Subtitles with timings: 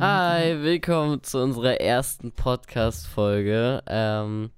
[0.00, 3.82] Hi, willkommen zu unserer ersten Podcast-Folge.
[3.88, 4.50] Ähm,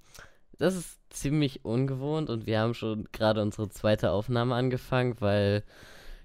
[0.59, 5.65] das ist ziemlich ungewohnt und wir haben schon gerade unsere zweite Aufnahme angefangen, weil,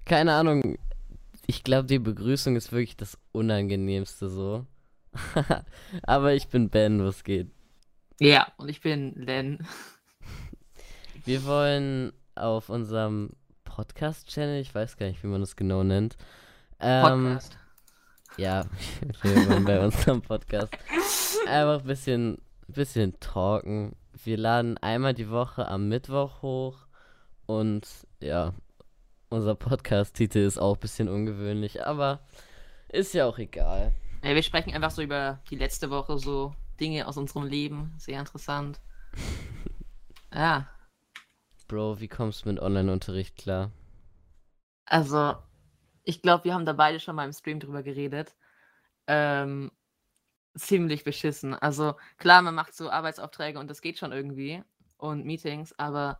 [0.03, 0.77] keine Ahnung,
[1.47, 4.65] ich glaube, die Begrüßung ist wirklich das Unangenehmste so.
[6.03, 7.47] Aber ich bin Ben, was geht?
[8.19, 9.65] Ja, und ich bin Len.
[11.23, 13.29] Wir wollen auf unserem
[13.63, 16.17] Podcast-Channel, ich weiß gar nicht, wie man das genau nennt.
[16.81, 17.57] Ähm, Podcast.
[18.37, 18.65] Ja,
[19.65, 20.75] bei unserem Podcast
[21.47, 23.95] einfach ein bisschen, bisschen talken.
[24.23, 26.77] Wir laden einmal die Woche am Mittwoch hoch
[27.45, 27.87] und
[28.19, 28.53] ja,
[29.29, 32.19] unser Podcast-Titel ist auch ein bisschen ungewöhnlich, aber
[32.89, 33.93] ist ja auch egal.
[34.23, 37.93] Ja, wir sprechen einfach so über die letzte Woche, so Dinge aus unserem Leben.
[37.97, 38.79] Sehr interessant.
[40.33, 40.67] Ja,
[41.67, 43.71] Bro, wie kommst du mit Online-Unterricht klar?
[44.85, 45.35] also
[46.05, 48.35] ich glaube, wir haben da beide schon mal im Stream drüber geredet.
[49.07, 49.71] Ähm,
[50.57, 51.53] ziemlich beschissen.
[51.53, 54.63] Also klar, man macht so Arbeitsaufträge und das geht schon irgendwie
[54.97, 56.19] und Meetings, aber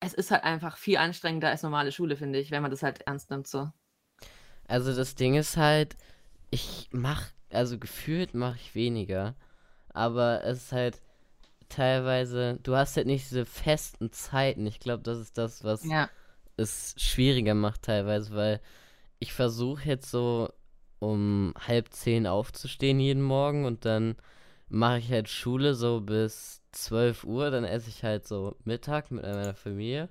[0.00, 3.00] es ist halt einfach viel anstrengender als normale Schule, finde ich, wenn man das halt
[3.06, 3.70] ernst nimmt so.
[4.68, 5.96] Also das Ding ist halt,
[6.50, 9.34] ich mach, also gefühlt mache ich weniger,
[9.88, 11.00] aber es ist halt
[11.68, 14.66] teilweise, du hast halt nicht diese festen Zeiten.
[14.66, 16.10] Ich glaube, das ist das, was Ja.
[16.56, 18.60] Es schwieriger macht teilweise, weil
[19.18, 20.52] ich versuche jetzt so
[20.98, 24.16] um halb zehn aufzustehen jeden Morgen und dann
[24.68, 29.22] mache ich halt Schule so bis 12 Uhr, dann esse ich halt so Mittag mit
[29.22, 30.08] meiner Familie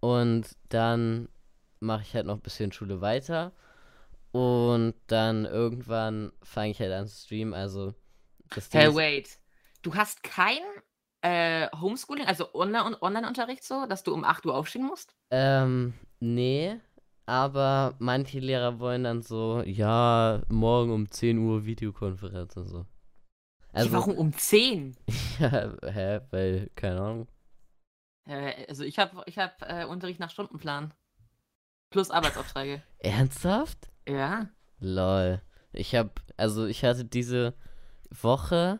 [0.00, 1.28] und dann
[1.80, 3.52] mache ich halt noch ein bisschen Schule weiter
[4.32, 7.94] und dann irgendwann fange ich halt an zu streamen, also
[8.54, 9.38] das Ding Hey, wait.
[9.82, 10.60] Du hast kein
[11.26, 15.14] äh, Homeschooling, also Online- Online-Unterricht so, dass du um 8 Uhr aufstehen musst?
[15.30, 16.76] Ähm, nee,
[17.26, 22.86] aber manche Lehrer wollen dann so, ja, morgen um 10 Uhr Videokonferenz und so.
[23.72, 24.96] Also, Also, Warum um 10?
[25.40, 27.28] ja, hä, weil, keine Ahnung.
[28.28, 30.94] Äh, also ich habe ich hab, äh, Unterricht nach Stundenplan.
[31.90, 32.82] Plus Arbeitsaufträge.
[32.98, 33.90] Ernsthaft?
[34.08, 34.48] ja.
[34.78, 35.40] Lol.
[35.72, 37.54] Ich hab, also ich hatte diese
[38.10, 38.78] Woche,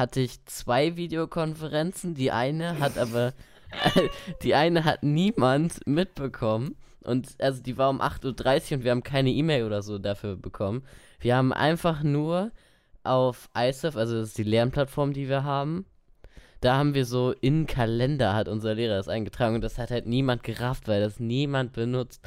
[0.00, 3.32] hatte ich zwei Videokonferenzen, die eine hat aber,
[4.42, 6.74] die eine hat niemand mitbekommen.
[7.04, 10.36] Und also die war um 8.30 Uhr und wir haben keine E-Mail oder so dafür
[10.36, 10.82] bekommen.
[11.20, 12.50] Wir haben einfach nur
[13.04, 15.86] auf iSurf, also das ist die Lernplattform, die wir haben,
[16.60, 20.06] da haben wir so in Kalender hat unser Lehrer das eingetragen und das hat halt
[20.06, 22.20] niemand gerafft, weil das niemand benutzt.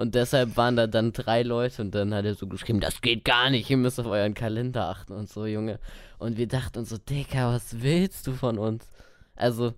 [0.00, 3.22] Und deshalb waren da dann drei Leute und dann hat er so geschrieben, das geht
[3.22, 5.78] gar nicht, ihr müsst auf euren Kalender achten und so, Junge.
[6.18, 8.90] Und wir dachten uns so, Digga, was willst du von uns?
[9.36, 9.74] Also,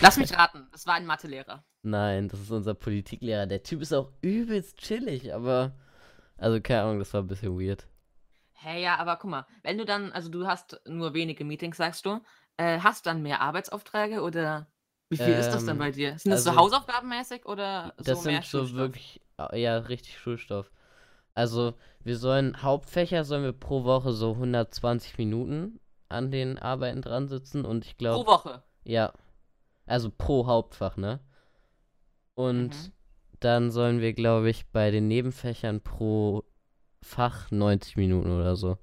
[0.00, 1.64] Lass mich raten, das war ein Mathelehrer.
[1.82, 3.46] nein, das ist unser Politiklehrer.
[3.46, 5.70] Der Typ ist auch übelst chillig, aber,
[6.36, 7.86] also keine Ahnung, das war ein bisschen weird.
[8.54, 12.06] Hey, ja, aber guck mal, wenn du dann, also du hast nur wenige Meetings, sagst
[12.06, 12.18] du,
[12.56, 14.66] äh, hast dann mehr Arbeitsaufträge oder
[15.10, 16.18] wie viel ist das denn Ähm, bei dir?
[16.18, 19.20] Sind das so also- Hausaufgabenmäßig oder Das so mehr sind so wirklich,
[19.54, 20.70] ja, richtig Schulstoff.
[21.34, 27.28] Also, wir sollen, Hauptfächer sollen wir pro Woche so 120 Minuten an den Arbeiten dran
[27.28, 28.62] sitzen und ich Pro glaube, Woche.
[28.84, 29.12] ja,
[29.86, 31.20] also pro Hauptfach, ne?
[32.34, 32.92] Und Mhm.
[33.40, 36.44] dann sollen wir, glaube ich, bei den Nebenfächern pro
[37.02, 38.78] Fach 90 Minuten oder so.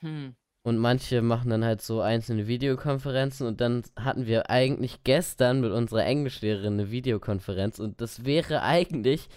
[0.00, 0.34] Hm.
[0.66, 5.70] Und manche machen dann halt so einzelne Videokonferenzen und dann hatten wir eigentlich gestern mit
[5.72, 9.28] unserer Englischlehrerin eine Videokonferenz und das wäre eigentlich,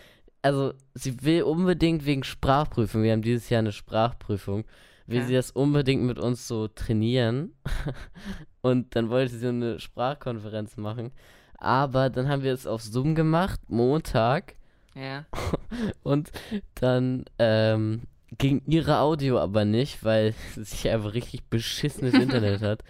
[0.41, 4.63] also sie will unbedingt wegen Sprachprüfung, wir haben dieses Jahr eine Sprachprüfung,
[5.05, 5.25] will Ja.
[5.25, 7.51] sie das unbedingt mit uns so trainieren
[8.61, 11.11] und dann wollte sie so eine Sprachkonferenz machen,
[11.57, 14.55] aber dann haben wir es auf Zoom gemacht, Montag
[14.95, 15.25] Ja.
[16.03, 16.31] und
[16.75, 18.03] dann ähm,
[18.38, 22.83] ging ihre Audio aber nicht, weil sie einfach richtig beschissenes Internet hat.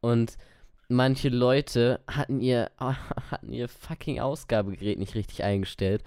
[0.00, 0.36] Und
[0.88, 6.02] manche Leute hatten ihr, hatten ihr fucking Ausgabegerät nicht richtig eingestellt.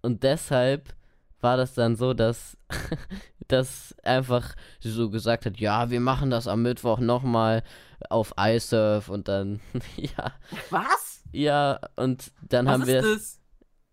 [0.00, 0.94] Und deshalb
[1.40, 2.56] war das dann so, dass
[3.48, 7.62] dass einfach sie so gesagt hat, ja, wir machen das am Mittwoch nochmal
[8.08, 9.60] auf iSurf und dann,
[9.96, 10.32] ja,
[10.70, 11.22] Was?
[11.32, 13.40] ja, und dann Was haben ist wir das?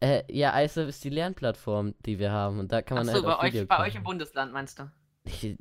[0.02, 2.60] Äh, ja, iSurf ist die Lernplattform, die wir haben.
[2.60, 4.92] Und da kann man Achso, halt bei euch, Video bei euch im Bundesland meinst du?
[5.26, 5.58] Ich,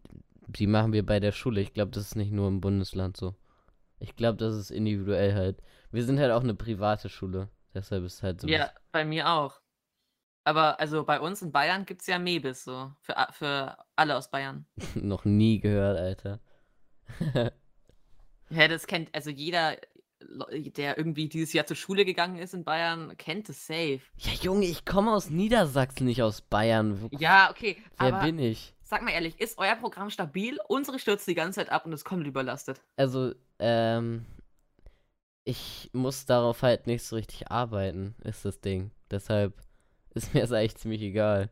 [0.46, 1.60] die machen wir bei der Schule.
[1.60, 3.34] Ich glaube, das ist nicht nur im Bundesland so.
[3.98, 5.60] Ich glaube, das ist individuell halt.
[5.90, 7.48] Wir sind halt auch eine private Schule.
[7.74, 8.46] Deshalb ist halt so.
[8.48, 9.60] Ja, bei mir auch.
[10.44, 12.92] Aber also bei uns in Bayern gibt es ja Mebis so.
[13.00, 14.66] Für, für alle aus Bayern.
[14.94, 16.40] noch nie gehört, Alter.
[18.50, 19.76] Ja, das kennt, also jeder
[20.20, 24.00] der irgendwie dieses Jahr zur Schule gegangen ist in Bayern, kennt es safe.
[24.16, 27.08] Ja, Junge, ich komme aus Niedersachsen, nicht aus Bayern.
[27.12, 27.76] Ja, okay.
[27.98, 28.74] Wer bin ich?
[28.88, 30.58] sag mal ehrlich, ist euer Programm stabil?
[30.66, 32.80] Unsere stürzt die ganze Zeit ab und ist komplett überlastet.
[32.96, 34.24] Also, ähm,
[35.44, 38.90] ich muss darauf halt nicht so richtig arbeiten, ist das Ding.
[39.10, 39.52] Deshalb
[40.14, 41.50] ist mir das eigentlich ziemlich egal.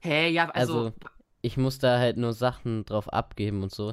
[0.00, 0.92] Hä, ja, also, Also,
[1.42, 3.92] ich muss da halt nur Sachen drauf abgeben und so.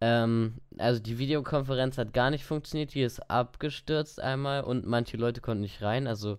[0.00, 5.40] Ähm, also die Videokonferenz hat gar nicht funktioniert, die ist abgestürzt einmal und manche Leute
[5.40, 6.06] konnten nicht rein.
[6.06, 6.38] Also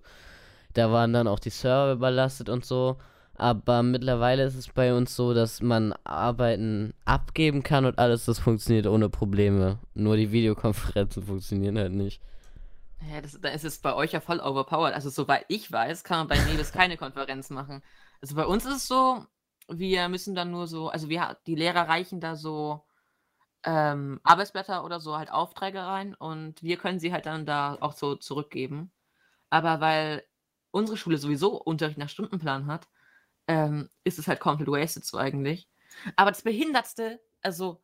[0.73, 2.97] da waren dann auch die Server überlastet und so.
[3.37, 8.39] Aber mittlerweile ist es bei uns so, dass man Arbeiten abgeben kann und alles, das
[8.39, 9.79] funktioniert ohne Probleme.
[9.93, 12.21] Nur die Videokonferenzen funktionieren halt nicht.
[12.99, 14.93] hä, das, da ist es bei euch ja voll overpowered.
[14.93, 17.81] Also, soweit ich weiß, kann man bei Nevis keine Konferenz machen.
[18.21, 19.25] Also, bei uns ist es so,
[19.67, 22.83] wir müssen dann nur so, also wir, die Lehrer reichen da so
[23.65, 27.93] ähm, Arbeitsblätter oder so halt Aufträge rein und wir können sie halt dann da auch
[27.93, 28.91] so zurückgeben.
[29.49, 30.25] Aber weil
[30.71, 32.89] unsere Schule sowieso Unterricht nach Stundenplan hat,
[33.47, 35.69] ähm, ist es halt komplett wasted so eigentlich.
[36.17, 37.83] Aber das Behindertste, also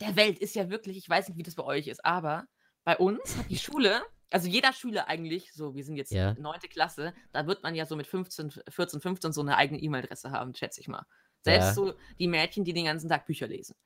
[0.00, 2.46] der Welt ist ja wirklich, ich weiß nicht, wie das bei euch ist, aber
[2.84, 6.34] bei uns hat die Schule, also jeder Schüler eigentlich, so wir sind jetzt Ja.
[6.34, 10.30] neunte Klasse, da wird man ja so mit 15, 14, 15 so eine eigene E-Mail-Adresse
[10.30, 11.06] haben, schätze ich mal.
[11.42, 11.74] Selbst Ja.
[11.74, 13.76] so die Mädchen, die den ganzen Tag Bücher lesen.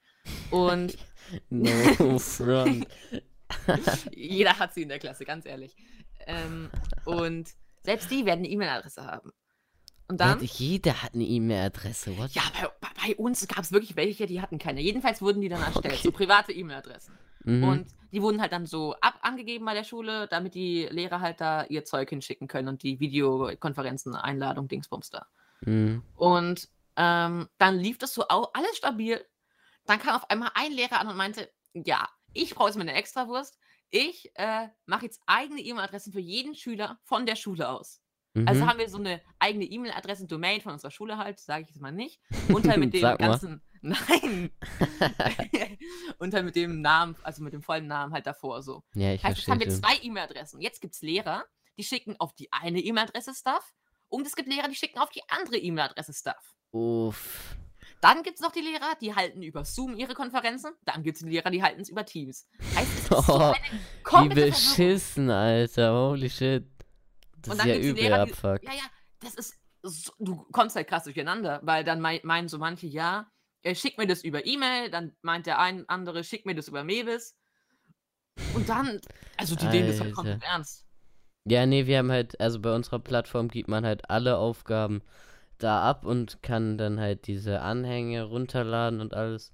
[0.50, 0.96] Und
[1.50, 2.86] No front.
[4.12, 5.74] jeder hat sie in der Klasse, ganz ehrlich.
[6.26, 6.70] Ähm,
[7.04, 7.50] und
[7.82, 9.32] selbst die werden eine E-Mail-Adresse haben.
[10.08, 12.16] Und dann, jeder hat eine E-Mail-Adresse.
[12.19, 12.32] What?
[12.32, 12.42] ja,
[12.80, 14.80] bei, bei, uns gab es wirklich welche, die hatten keine.
[14.80, 16.26] Jedenfalls wurden die dann erstellt, so Okay.
[16.26, 17.14] private E-Mail-Adressen.
[17.44, 17.64] Mhm.
[17.64, 21.40] Und die wurden halt dann so ab angegeben bei der Schule, damit die Lehrer halt
[21.40, 25.26] da ihr Zeug hinschicken können und die Videokonferenzen, Einladung, Dingsbums da.
[25.62, 26.02] Mhm.
[26.14, 29.25] Und ähm, dann lief das so au alles stabil.
[29.87, 32.94] Dann kam auf einmal ein Lehrer an und meinte, ja, ich brauche jetzt mal eine
[32.94, 33.58] Extrawurst.
[33.90, 38.00] Ich äh, mache jetzt eigene E-Mail-Adressen für jeden Schüler von der Schule aus.
[38.46, 38.69] Also Mhm.
[38.70, 42.19] haben wir so eine eigene E-Mail-Adressen-Domain von unserer Schule halt, sage ich jetzt mal nicht.
[42.49, 43.17] Und halt mit dem mal.
[43.19, 44.50] ganzen, nein,
[46.19, 48.85] und halt mit dem Namen, also mit dem vollen Namen halt davor so.
[48.94, 50.61] ja, ich Heißt, jetzt haben wir zwei E-Mail-Adressen.
[50.61, 51.44] Jetzt gibt es Lehrer,
[51.76, 53.75] die schicken auf die eine E-Mail-Adresse Stuff
[54.08, 56.55] und es gibt Lehrer, die schicken auf die andere E-Mail-Adresse Stuff.
[56.70, 57.56] Uff.
[58.02, 60.72] Dann gibt es noch die Lehrer, die halten über Zoom ihre Konferenzen.
[60.84, 62.49] Dann gibt es die Lehrer, die halten es über Teams.
[62.75, 65.94] Heißt, es ist so Oh, eine Wie komplette beschissen, Alter.
[65.94, 66.64] Holy shit.
[67.40, 68.62] Das Und ist dann ja übel Lehrer, die- Abfuck.
[68.64, 68.82] Ja, ja,
[69.20, 69.54] das ist.
[69.84, 73.28] So, du kommst halt krass durcheinander, weil dann mei meinen so manche, ja,
[73.62, 76.84] äh, schick mir das über E-Mail, dann meint der ein andere, schick mir das über
[76.84, 77.37] Mebis.
[78.54, 79.00] Und dann,
[79.37, 80.87] also die nehmen das halt komplett ernst.
[81.44, 85.02] Ja, nee, wir haben halt, also bei unserer Plattform gibt man halt alle Aufgaben
[85.62, 89.53] da ab und kann dann halt diese Anhänge runterladen und alles.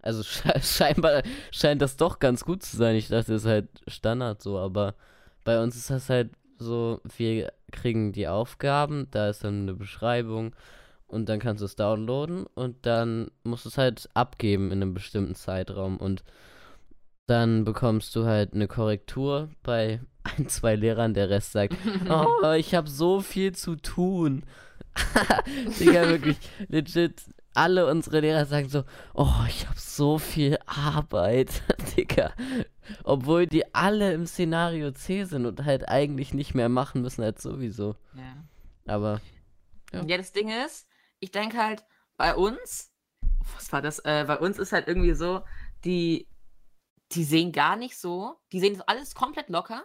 [0.00, 2.96] Also sche scheinbar scheint das doch ganz gut zu sein.
[2.96, 4.94] Ich dachte, das ist halt Standard so, aber
[5.44, 10.54] bei uns ist das halt so, wir kriegen die Aufgaben, da ist dann eine Beschreibung
[11.06, 14.94] und dann kannst du es downloaden und dann musst du es halt abgeben in einem
[14.94, 16.22] bestimmten Zeitraum und
[17.26, 21.74] dann bekommst du halt eine Korrektur bei ein, zwei Lehrern, der Rest sagt,
[22.10, 24.44] oh, ich habe so viel zu tun.
[25.80, 27.22] Digga, wirklich, legit,
[27.54, 28.84] alle unsere Lehrer sagen so,
[29.14, 31.62] oh, ich habe so viel Arbeit,
[31.96, 32.32] Digga.
[33.04, 37.42] Obwohl die alle im Szenario C sind und halt eigentlich nicht mehr machen müssen als
[37.42, 37.96] sowieso.
[38.14, 38.44] Ja.
[38.86, 39.20] Aber,
[39.92, 40.02] Ja.
[40.04, 40.16] Ja.
[40.16, 40.86] das Ding ist,
[41.20, 41.84] ich denke halt,
[42.16, 42.92] bei uns,
[43.54, 43.98] was war das?
[44.00, 45.42] Äh, bei uns ist halt irgendwie so,
[45.84, 46.28] die,
[47.12, 49.82] die sehen gar nicht so, die sehen das alles komplett locker,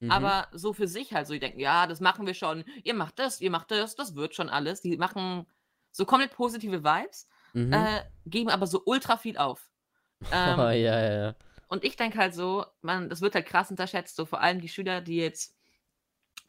[0.00, 0.10] mhm.
[0.10, 3.18] aber so für sich halt so, die denken, ja, das machen wir schon, ihr macht
[3.18, 4.80] das, ihr macht das, das wird schon alles.
[4.80, 5.46] Die machen
[5.92, 7.72] so komplett positive Vibes, mhm.
[7.72, 9.66] äh, geben aber so ultra viel auf.
[10.32, 11.34] Ähm, oh, ja, ja, ja.
[11.68, 14.68] und ich denke halt so, man, das wird halt krass unterschätzt, so vor allem die
[14.68, 15.56] Schüler, die jetzt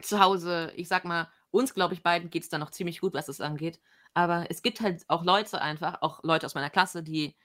[0.01, 3.13] zu Hause, ich sag mal, uns, glaube ich, beiden geht es da noch ziemlich gut,
[3.13, 3.79] was das angeht.
[4.13, 7.35] Aber es gibt halt auch Leute einfach, auch Leute aus meiner Klasse, die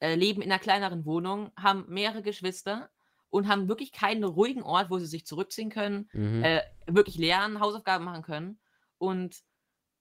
[0.00, 2.90] äh, leben in einer kleineren Wohnung, haben mehrere Geschwister
[3.32, 6.44] und haben wirklich keinen ruhigen Ort, wo sie sich zurückziehen können, Mhm.
[6.44, 8.60] äh, wirklich lernen, Hausaufgaben machen können.
[8.98, 9.36] Und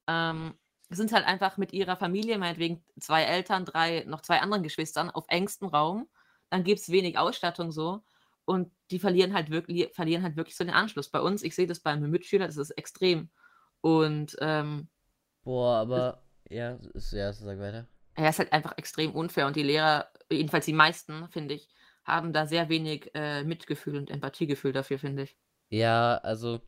[0.07, 0.53] ähm,
[0.89, 5.23] sind halt einfach mit ihrer Familie, meinetwegen zwei Eltern, drei, noch zwei anderen Geschwistern auf
[5.29, 6.09] engstem Raum.
[6.49, 8.03] Dann gibt es wenig Ausstattung so.
[8.43, 11.07] Und die verlieren halt wirklich, verlieren halt wirklich so den Anschluss.
[11.09, 13.29] Bei uns, ich sehe das bei meinem Mitschüler, das ist extrem.
[13.79, 14.89] Und ähm,
[15.43, 17.87] Boah, aber, ja, ist, ja, sag weiter.
[18.15, 19.47] er ist halt einfach extrem unfair.
[19.47, 21.69] Und die Lehrer, jedenfalls die meisten, finde ich,
[22.03, 25.37] haben da sehr wenig äh, Mitgefühl und Empathiegefühl dafür, finde ich.
[25.69, 26.61] Ja, also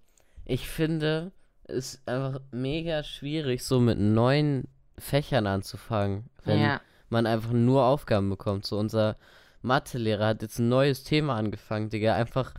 [0.46, 1.32] ich finde
[1.66, 6.82] es ist einfach mega schwierig, so mit neuen Fächern anzufangen, wenn Ja.
[7.10, 8.66] man einfach nur Aufgaben bekommt.
[8.66, 9.18] So unser
[9.62, 12.16] Mathelehrer hat jetzt ein neues Thema angefangen, Digga.
[12.16, 12.54] Einfach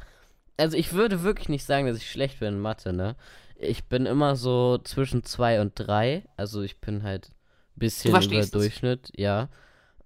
[0.56, 3.16] also ich würde wirklich nicht sagen, dass ich schlecht bin in Mathe, ne?
[3.56, 6.24] Ich bin immer so zwischen 2 und 3.
[6.36, 8.46] Also ich bin halt ein bisschen über.
[8.46, 9.48] Durchschnitt, ja.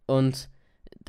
[0.06, 0.48] Und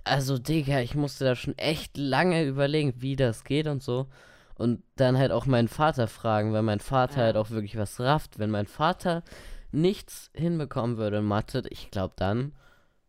[0.04, 4.08] also, Digga, ich musste da schon echt lange überlegen, wie das geht und so.
[4.56, 7.24] Und dann halt auch meinen Vater fragen, weil mein Vater Ja.
[7.26, 8.40] halt auch wirklich was rafft.
[8.40, 9.24] Wenn mein Vater
[9.72, 12.54] nichts hinbekommen würde in Mathe, ich glaube dann,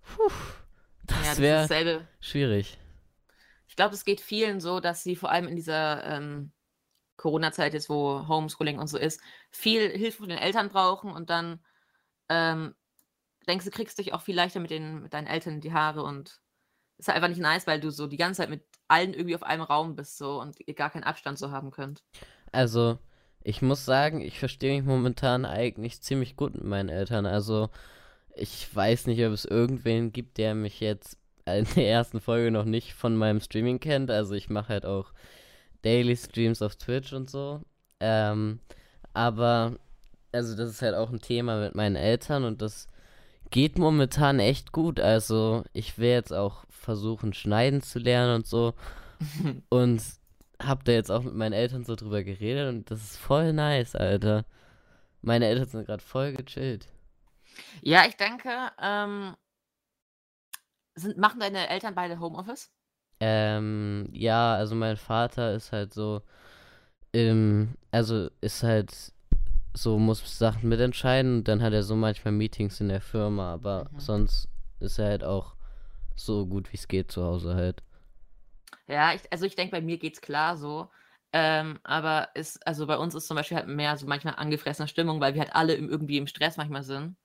[0.03, 0.31] puh,
[1.09, 2.79] Ja, das das wäre schwierig.
[3.69, 6.53] Ich glaube, es geht vielen so, dass sie vor allem in dieser ähm,
[7.17, 9.21] Corona-Zeit jetzt, wo Homeschooling und so ist,
[9.51, 11.61] viel Hilfe von den Eltern brauchen und dann
[12.29, 12.75] ähm,
[13.47, 16.03] denkst du, kriegst dich auch viel leichter mit, den, mit deinen Eltern in die Haare
[16.03, 16.41] und
[17.01, 19.43] ist halt einfach nicht nice, weil du so die ganze Zeit mit allen irgendwie auf
[19.43, 22.03] einem Raum bist so und gar keinen Abstand so haben könnt.
[22.53, 22.99] Also,
[23.43, 27.27] ich muss sagen, ich verstehe mich momentan eigentlich ziemlich gut mit meinen Eltern.
[27.27, 27.71] Also,
[28.37, 32.65] ich weiß nicht, ob es irgendwen gibt, der mich jetzt in der ersten Folge noch
[32.65, 34.11] nicht von meinem Streaming kennt.
[34.11, 35.13] Also, ich mache halt auch
[35.83, 37.63] Daily Streams auf Twitch und so.
[37.99, 38.61] Ähm,
[39.15, 39.77] aber,
[40.33, 42.89] also, das ist halt auch ein Thema mit meinen Eltern und das
[43.51, 45.01] geht momentan echt gut.
[45.01, 48.75] Also, ich will jetzt auch versuchen, schneiden zu lernen und so.
[49.69, 50.03] Und
[50.61, 53.95] hab da jetzt auch mit meinen Eltern so drüber geredet und das ist voll nice,
[53.95, 54.45] Alter.
[55.23, 56.89] Meine Eltern sind gerade voll gechillt.
[57.83, 59.37] Ja, ich denke, ähm,
[60.95, 62.71] sind, machen deine Eltern beide Homeoffice?
[63.21, 66.23] Ähm, ja, also mein Vater ist halt so,
[67.13, 69.13] ähm, also ist halt
[69.75, 73.87] so, muss Sachen mitentscheiden und dann hat er so manchmal Meetings in der Firma, aber
[73.93, 74.01] Mhm.
[74.01, 74.49] sonst
[74.81, 75.55] ist er halt auch
[76.25, 77.83] so gut wie es geht zu Hause halt.
[78.87, 80.91] Ja, ich, also ich denke, bei mir geht's klar so.
[81.33, 85.21] Ähm, aber ist, also bei uns ist zum Beispiel halt mehr so manchmal angefressene Stimmung,
[85.21, 87.17] weil wir halt alle im, irgendwie im Stress manchmal sind.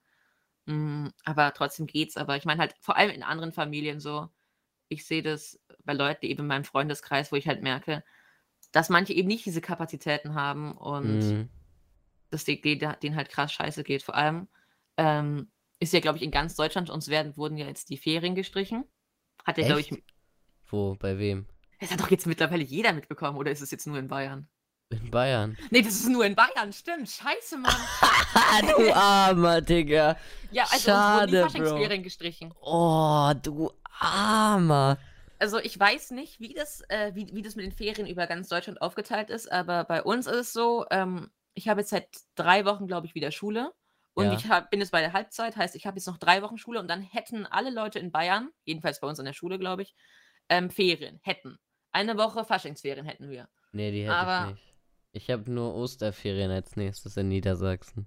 [0.68, 2.18] Mm, aber trotzdem geht's.
[2.18, 4.30] Aber ich meine halt vor allem in anderen Familien so.
[4.90, 8.04] Ich sehe das bei Leuten eben in meinem Freundeskreis, wo ich halt merke,
[8.72, 11.50] dass manche eben nicht diese Kapazitäten haben und Mhm.
[12.30, 14.04] dass die, die, denen halt krass scheiße geht.
[14.04, 14.48] Vor allem
[14.98, 18.36] ähm, ist ja, glaube ich, in ganz Deutschland, uns werden, wurden ja jetzt die Ferien
[18.36, 18.86] gestrichen.
[19.46, 20.04] Hat ja, glaube ich?
[20.68, 21.48] Wo, bei wem?
[21.80, 24.48] es hat doch jetzt mittlerweile jeder mitbekommen, oder ist es jetzt nur in Bayern?
[24.90, 25.58] In Bayern.
[25.72, 27.10] Nee, das ist nur in Bayern, stimmt.
[27.10, 27.74] Scheiße, Mann.
[28.78, 30.18] Du armer Digga.
[30.52, 31.42] Ja, also uns wurden die Schade.
[31.42, 32.54] Faschingsferien gestrichen.
[32.62, 34.98] Oh, du armer.
[35.40, 38.48] Also ich weiß nicht, wie das, äh, wie, wie das mit den Ferien über ganz
[38.48, 42.66] Deutschland aufgeteilt ist, aber bei uns ist es so, ähm, ich habe jetzt seit drei
[42.66, 43.72] Wochen, glaube ich, wieder Schule.
[44.16, 44.34] Und Ja.
[44.34, 46.80] ich hab, bin jetzt bei der Halbzeit, heißt, ich habe jetzt noch drei Wochen Schule
[46.80, 49.94] und dann hätten alle Leute in Bayern, jedenfalls bei uns in der Schule, glaube ich,
[50.50, 51.20] ähm, Ferien.
[51.22, 51.58] Hätten.
[51.92, 53.48] Eine Woche Faschingsferien hätten wir.
[53.74, 54.72] Nee, die hätte Aber- ich nicht.
[55.12, 58.06] Ich habe nur Osterferien als nächstes in Niedersachsen.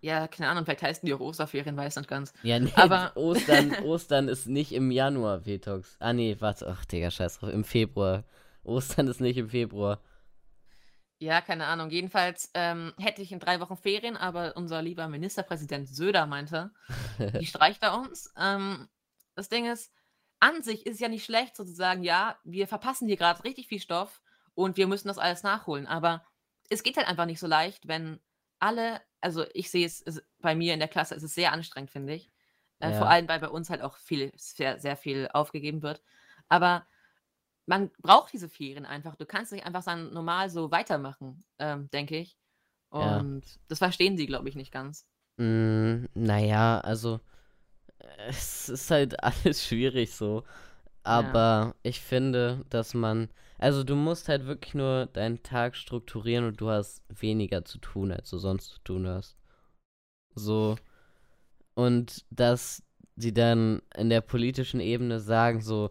[0.00, 2.32] Ja, keine Ahnung, vielleicht heißen die auch Osterferien, weiß nicht ganz.
[2.42, 5.96] Ja, nee, Aber- Ostern, Ostern ist nicht im Januar, Vetox.
[5.98, 6.66] Ah, nee, warte.
[6.68, 7.50] Ach, Digga, scheiß drauf.
[7.50, 8.24] Im Februar.
[8.64, 10.00] Ostern ist nicht im Februar.
[11.20, 11.90] Ja, keine Ahnung.
[11.90, 16.70] Jedenfalls ähm, hätte ich in drei Wochen Ferien, aber unser lieber Ministerpräsident Söder meinte,
[17.18, 18.32] die streicht er uns.
[18.36, 18.88] Ähm,
[19.34, 19.92] das Ding ist,
[20.40, 23.80] an sich ist es ja nicht schlecht, sozusagen, ja, wir verpassen hier gerade richtig viel
[23.80, 24.22] Stoff
[24.54, 25.88] und wir müssen das alles nachholen.
[25.88, 26.24] Aber
[26.70, 28.20] es geht halt einfach nicht so leicht, wenn
[28.60, 31.90] alle, also ich sehe es, es bei mir in der Klasse, es ist sehr anstrengend,
[31.90, 32.30] finde ich.
[32.78, 32.98] Äh, Ja.
[32.98, 36.00] Vor allem, weil bei uns halt auch viel, sehr, sehr viel aufgegeben wird.
[36.48, 36.86] Aber
[37.68, 39.14] man braucht diese Ferien einfach.
[39.16, 42.36] Du kannst nicht einfach dann normal so weitermachen, ähm, denke ich.
[42.92, 43.18] Ja.
[43.18, 45.06] Und das verstehen sie, glaube ich, nicht ganz.
[45.36, 47.20] Mm, naja, also
[48.28, 50.44] es ist halt alles schwierig so.
[51.02, 56.60] Aber ich finde, dass man, also du musst halt wirklich nur deinen Tag strukturieren und
[56.60, 59.36] du hast weniger zu tun, als du sonst zu tun hast.
[60.34, 60.76] So.
[61.74, 62.82] Und dass
[63.16, 65.90] sie dann in der politischen Ebene sagen, so,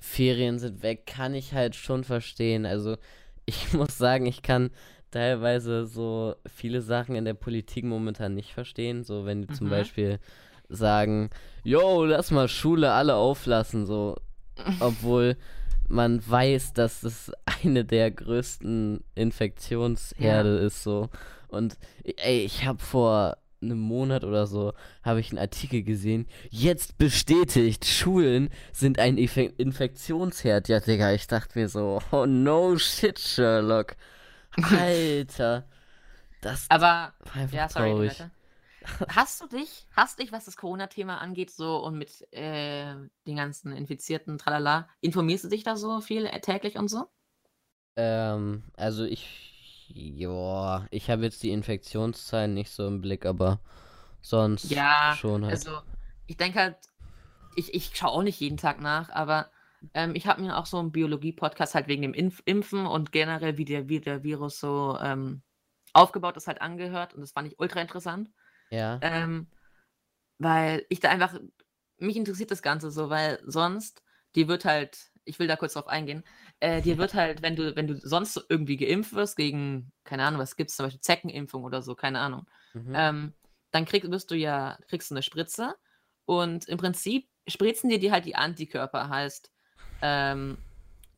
[0.00, 2.66] Ferien sind weg, kann ich halt schon verstehen.
[2.66, 2.96] Also
[3.46, 4.70] ich muss sagen, ich kann
[5.10, 9.04] teilweise so viele Sachen in der Politik momentan nicht verstehen.
[9.04, 9.70] So, wenn die zum Mhm.
[9.70, 10.18] Beispiel
[10.68, 11.30] sagen,
[11.64, 14.16] yo, lass mal Schule alle auflassen, so,
[14.80, 15.36] obwohl
[15.88, 17.32] man weiß, dass das
[17.64, 21.08] eine der größten Infektionsherde ist, so.
[21.48, 24.72] Und ey, ich habe vor einem Monat oder so,
[25.02, 30.68] habe ich einen Artikel gesehen, jetzt bestätigt, Schulen sind ein Infe Infektionsherd.
[30.68, 33.96] Ja, Digga, ich dachte mir so, oh no shit, Sherlock.
[34.52, 35.68] Alter.
[36.40, 37.14] Das Aber
[37.52, 38.24] Ja, sorry, traurig.
[39.08, 42.94] Hast du dich, hast dich, was das Corona-Thema angeht, so und mit äh,
[43.26, 47.06] den ganzen Infizierten, tralala, informierst du dich da so viel äh, täglich und so?
[47.96, 49.57] Ähm, also ich,
[49.88, 53.60] ja, ich habe jetzt die Infektionszahlen nicht so im Blick, aber
[54.20, 55.66] sonst Ja, schon halt.
[55.66, 55.80] Also,
[56.26, 56.76] ich denke halt,
[57.56, 59.50] ich, ich schaue auch nicht jeden Tag nach, aber
[59.94, 63.58] Ähm, ich habe mir auch so einen Biologie-Podcast halt wegen dem Impf Impfen und generell,
[63.58, 65.42] wie der, wie der Virus so ähm,
[65.94, 67.14] aufgebaut ist, halt angehört.
[67.14, 68.30] Und das fand ich ultra interessant.
[68.70, 69.02] Ja.
[69.02, 69.48] Ähm,
[70.38, 71.38] weil ich da einfach,
[71.98, 74.02] mich interessiert das Ganze so, weil sonst,
[74.34, 76.24] die wird halt, ich will da kurz drauf eingehen,
[76.60, 80.40] äh, dir wird halt, wenn du, wenn du sonst irgendwie geimpft wirst gegen, keine Ahnung,
[80.40, 82.92] was gibt es, zum Beispiel Zeckenimpfung oder so, keine Ahnung, Mhm.
[82.94, 83.34] ähm,
[83.70, 85.74] dann krieg, wirst du ja, kriegst du eine Spritze
[86.24, 89.50] und im Prinzip spritzen dir die halt die Antikörper, heißt,
[90.02, 90.58] ähm,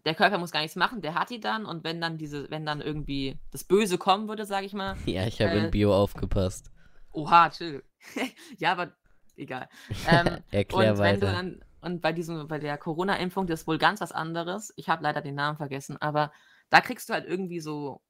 [0.05, 2.65] der Körper muss gar nichts machen, der hat die dann und wenn dann diese, wenn
[2.67, 5.95] dann irgendwie das Böse kommen würde, sage ich mal, Ja, ich habe Äh, in Bio
[5.95, 6.71] aufgepasst.
[7.13, 7.83] oha, chill.
[8.59, 8.93] ja, aber
[9.37, 9.69] egal.
[10.05, 11.33] Ähm, Erklär und wenn du weiter.
[11.33, 14.73] dann, und bei diesem, bei der Corona-Impfung, das ist wohl ganz was anderes.
[14.77, 16.33] Ich habe leider den Namen vergessen, aber
[16.69, 18.01] da kriegst du halt irgendwie so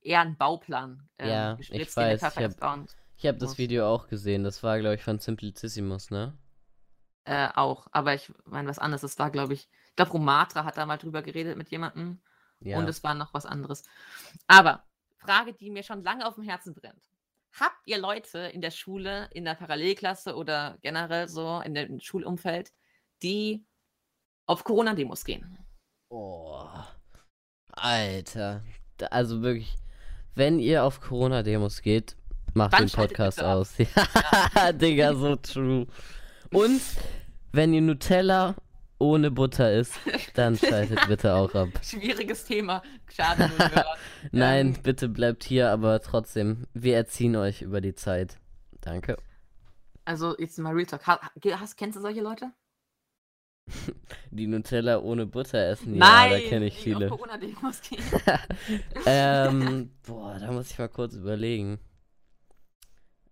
[0.00, 1.08] eher einen Bauplan.
[1.18, 3.58] ähm, Ja, ich weiß, ich habe das muss.
[3.58, 4.44] Video auch gesehen.
[4.44, 6.36] Das war, glaube ich, von Simplicissimus, ne?
[7.24, 9.02] Äh, auch, aber ich meine was anderes.
[9.02, 12.20] Das war, glaube ich, ich glaube, Romatra hat da mal drüber geredet mit jemandem
[12.60, 12.78] Ja.
[12.78, 13.82] und es war noch was anderes.
[14.46, 14.84] Aber
[15.18, 17.02] Frage, die mir schon lange auf dem Herzen brennt.
[17.58, 22.72] Habt ihr Leute in der Schule, in der Parallelklasse oder generell so in dem Schulumfeld,
[23.22, 23.64] die
[24.46, 25.58] auf Corona-Demos gehen?
[26.10, 26.66] Oh.
[27.72, 28.62] Alter.
[29.10, 29.76] Also wirklich,
[30.34, 32.16] wenn ihr auf Corona-Demos geht,
[32.54, 33.74] macht Dann den Podcast aus.
[34.54, 35.86] Ja, Digga, so true.
[36.52, 36.80] Und
[37.52, 38.54] wenn ihr Nutella
[38.98, 39.94] ohne Butter isst,
[40.34, 41.68] dann schaltet bitte auch ab.
[41.82, 42.82] Schwieriges Thema.
[43.14, 43.50] Schade.
[44.32, 48.38] Nein, Ähm, bitte bleibt hier, aber trotzdem, wir erziehen euch über die Zeit.
[48.80, 49.16] Danke.
[50.04, 51.06] Also, jetzt mal Real Talk.
[51.06, 51.20] Ha-
[51.60, 52.50] Hast, kennst du solche Leute?
[54.30, 57.06] Die Nutella ohne Butter essen, ja, da kenne ich die viele.
[57.10, 58.02] Auf Corona-Demos gehen.
[59.06, 61.78] ähm, boah, da muss ich mal kurz überlegen.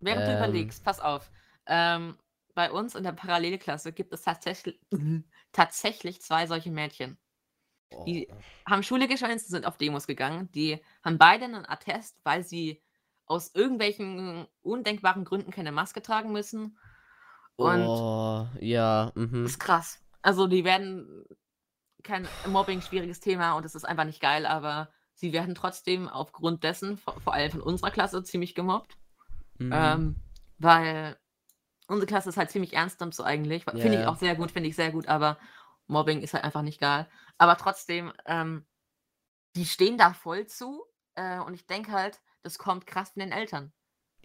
[0.01, 0.37] Während du Ähm.
[0.39, 1.31] überlegst, pass auf.
[1.67, 2.17] Ähm,
[2.55, 4.79] bei uns in der Parallelklasse gibt es tatsächlich,
[5.53, 7.19] tatsächlich zwei solche Mädchen.
[8.07, 8.35] Die- Oh.
[8.69, 10.51] Haben Schule geschwänzt, sind auf Demos gegangen.
[10.53, 12.83] Die haben beide einen Attest, weil sie
[13.27, 16.79] aus irgendwelchen undenkbaren Gründen keine Maske tragen müssen.
[17.57, 19.13] Und oh, ja.
[19.15, 20.01] Das ist krass.
[20.27, 21.25] Also die werden
[22.03, 26.65] kein Mobbing, schwieriges Thema und es ist einfach nicht geil, aber sie werden trotzdem aufgrund
[26.65, 28.99] dessen, vor, vor allem von unserer Klasse, ziemlich gemobbt.
[29.59, 29.71] mhm.
[29.73, 30.17] Ähm,
[30.59, 31.17] weil
[31.87, 33.67] unsere Klasse ist halt ziemlich ernst und so eigentlich.
[33.67, 35.39] Ja, Finde ich auch sehr gut, finde ich sehr gut, aber
[35.87, 37.07] Mobbing ist halt einfach nicht geil.
[37.39, 38.67] Aber trotzdem, ähm,
[39.55, 40.83] die stehen da voll zu
[41.15, 43.73] äh, und ich denke halt, das kommt krass von den Eltern.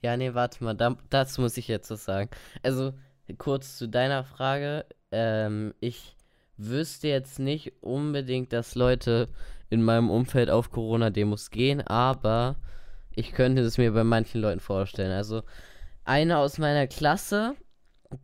[0.01, 2.31] Ja, nee, warte mal, da, dazu muss ich jetzt was sagen.
[2.63, 2.93] Also,
[3.37, 4.87] kurz zu deiner Frage.
[5.11, 6.15] Ähm, ich
[6.57, 9.29] wüsste jetzt nicht unbedingt, dass Leute
[9.69, 12.55] in meinem Umfeld auf Corona-Demos gehen, aber
[13.13, 15.11] ich könnte es mir bei manchen Leuten vorstellen.
[15.11, 15.43] Also,
[16.03, 17.55] eine aus meiner Klasse,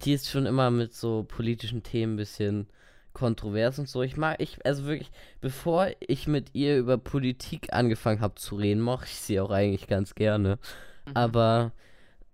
[0.04, 2.68] die ist schon immer mit so politischen Themen ein bisschen
[3.14, 4.04] kontrovers und so.
[4.04, 8.82] Ich mag, ich, also wirklich, bevor ich mit ihr über Politik angefangen habe zu reden,
[8.82, 10.60] mochte ich sie auch eigentlich ganz gerne.
[11.06, 11.12] Mhm.
[11.16, 11.72] Aber,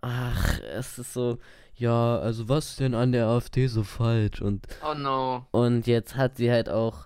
[0.02, 1.38] ach, es ist so,
[1.84, 4.41] ja, also was ist denn an der AfD so falsch?
[4.41, 5.46] Und, Oh no.
[5.52, 7.06] und jetzt hat sie halt auch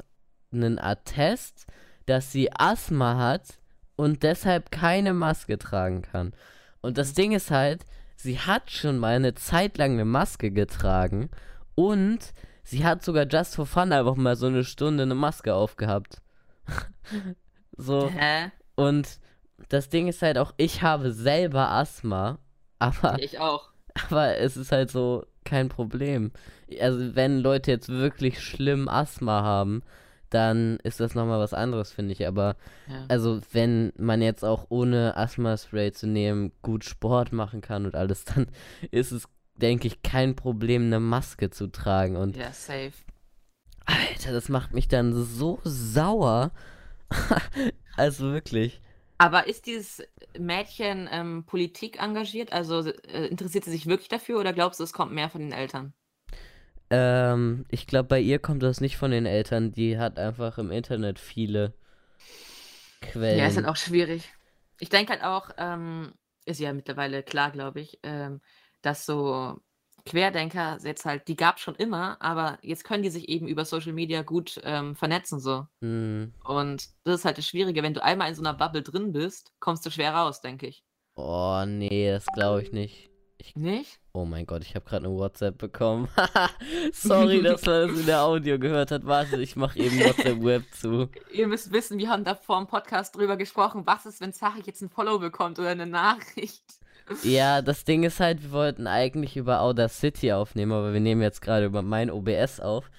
[0.51, 1.65] einen Attest,
[2.05, 3.59] dass sie Asthma hat
[3.95, 6.33] und deshalb keine Maske tragen kann.
[6.81, 7.15] Und das Mhm.
[7.15, 7.85] Ding ist halt,
[8.15, 11.29] sie hat schon mal eine Zeit lang eine Maske getragen
[11.75, 12.19] und
[12.63, 16.21] sie hat sogar just for fun einfach mal so eine Stunde eine Maske aufgehabt.
[17.77, 18.51] so, Hä?
[18.75, 19.19] und
[19.69, 22.37] das Ding ist halt auch, ich habe selber Asthma,
[22.79, 23.69] aber, Ich auch.
[24.09, 26.31] Aber es ist halt so kein Problem.
[26.81, 29.81] Also wenn Leute jetzt wirklich schlimm Asthma haben,
[30.29, 32.27] dann ist das nochmal was anderes, finde ich.
[32.27, 32.55] Aber
[32.87, 33.05] Ja.
[33.07, 38.25] also wenn man jetzt auch ohne Asthma-Spray zu nehmen gut Sport machen kann und alles,
[38.35, 38.47] dann
[38.91, 42.17] ist es, denke ich, kein Problem, eine Maske zu tragen.
[42.17, 42.91] Und Ja, safe.
[43.85, 46.51] Alter, das macht mich dann so sauer.
[47.95, 48.81] also wirklich.
[49.17, 50.03] Aber ist dieses
[50.37, 52.53] Mädchen ähm, Politik engagiert?
[52.53, 55.51] Also äh, interessiert sie sich wirklich dafür oder glaubst du, es kommt mehr von den
[55.51, 55.93] Eltern?
[56.89, 59.71] Ähm, ich glaube, bei ihr kommt das nicht von den Eltern.
[59.71, 61.73] Die hat einfach im Internet viele
[63.01, 63.39] Quellen.
[63.39, 64.31] Ja, ist halt auch schwierig.
[64.79, 66.13] Ich denke halt auch, ähm,
[66.45, 68.41] ist ja mittlerweile klar, glaube ich, ähm,
[68.81, 69.59] dass so
[70.09, 73.65] Querdenker jetzt halt, die gab es schon immer, aber jetzt können die sich eben über
[73.65, 75.65] Social Media gut ähm, vernetzen so.
[75.81, 76.33] Hm.
[76.43, 77.83] Und das ist halt das Schwierige.
[77.83, 80.83] Wenn du einmal in so einer Bubble drin bist, kommst du schwer raus, denke ich.
[81.15, 83.09] Oh, nee, das glaube ich nicht.
[83.55, 83.99] Nicht?
[84.13, 86.09] Oh mein Gott, ich habe gerade eine WhatsApp bekommen.
[86.91, 89.05] Sorry, dass man das in der Audio gehört hat.
[89.05, 91.09] Warte, ich mache eben WhatsApp Web zu.
[91.31, 94.67] Ihr müsst wissen, wir haben da vor dem Podcast drüber gesprochen, was ist, wenn Zachik
[94.67, 96.63] jetzt ein Follow bekommt oder eine Nachricht.
[97.23, 101.21] Ja, das Ding ist halt, wir wollten eigentlich über Outer City aufnehmen, aber wir nehmen
[101.21, 102.91] jetzt gerade über mein OBS auf,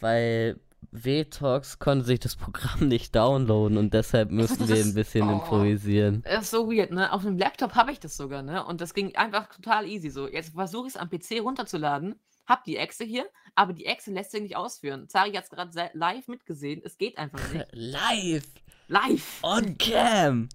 [0.00, 0.58] weil
[0.92, 5.32] Vtox konnte sich das Programm nicht downloaden und deshalb müssen wir ein bisschen oh.
[5.34, 6.22] improvisieren.
[6.24, 7.12] Das ist so weird, ne?
[7.12, 8.64] Auf dem Laptop habe ich das sogar, ne?
[8.64, 10.28] Und das ging einfach total easy so.
[10.28, 14.32] Jetzt versuche ich es am PC runterzuladen, hab die Echse hier, aber die Echse lässt
[14.32, 15.08] sich nicht ausführen.
[15.08, 16.82] Zari hat es gerade live mitgesehen.
[16.84, 17.66] Es geht einfach nicht.
[17.72, 18.48] Live!
[18.88, 19.38] Live!
[19.42, 20.48] On cam!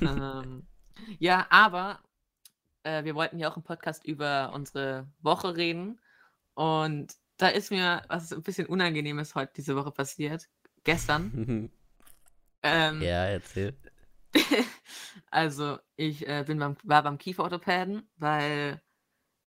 [0.00, 0.66] ähm,
[1.18, 2.00] ja, aber
[2.82, 6.00] äh, wir wollten ja auch im Podcast über unsere Woche reden.
[6.54, 10.48] Und da ist mir was ein bisschen Unangenehmes heute diese Woche passiert.
[10.84, 11.70] Gestern.
[12.66, 13.76] Ähm, ja, erzähl.
[15.30, 18.80] also, ich äh, bin beim, war beim Kieferorthopäden, weil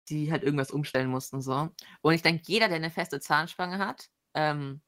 [0.09, 1.43] die halt irgendwas umstellen mussten.
[1.43, 1.69] So.
[2.01, 4.81] Und ich denke, jeder, der eine feste Zahnspange hat, ähm,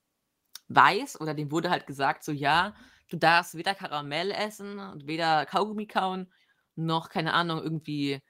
[0.69, 2.75] weiß oder dem wurde halt gesagt, so ja,
[3.11, 6.33] du darfst weder Karamell essen und weder Kaugummi kauen,
[6.77, 8.21] noch, keine Ahnung, irgendwie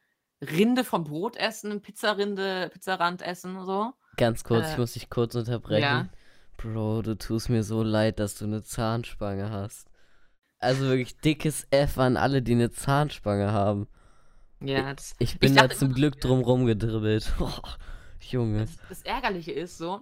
[0.42, 3.92] Rinde vom Brot essen, Pizzarinde, Pizzarand essen, so.
[4.16, 5.82] Ganz kurz, ich Äh, muss dich kurz unterbrechen.
[5.82, 6.08] ja.
[6.56, 9.88] Bro, du tust mir so leid, dass du eine Zahnspange hast.
[10.60, 13.88] Also wirklich dickes F an alle, die eine Zahnspange haben.
[14.60, 17.32] Ja, das, Ich bin da dachte zum immer- Glück drum rumgedribbelt.
[17.40, 17.50] Oh,
[18.20, 18.60] Junge.
[18.60, 20.00] Das, das Ärgerliche ist so,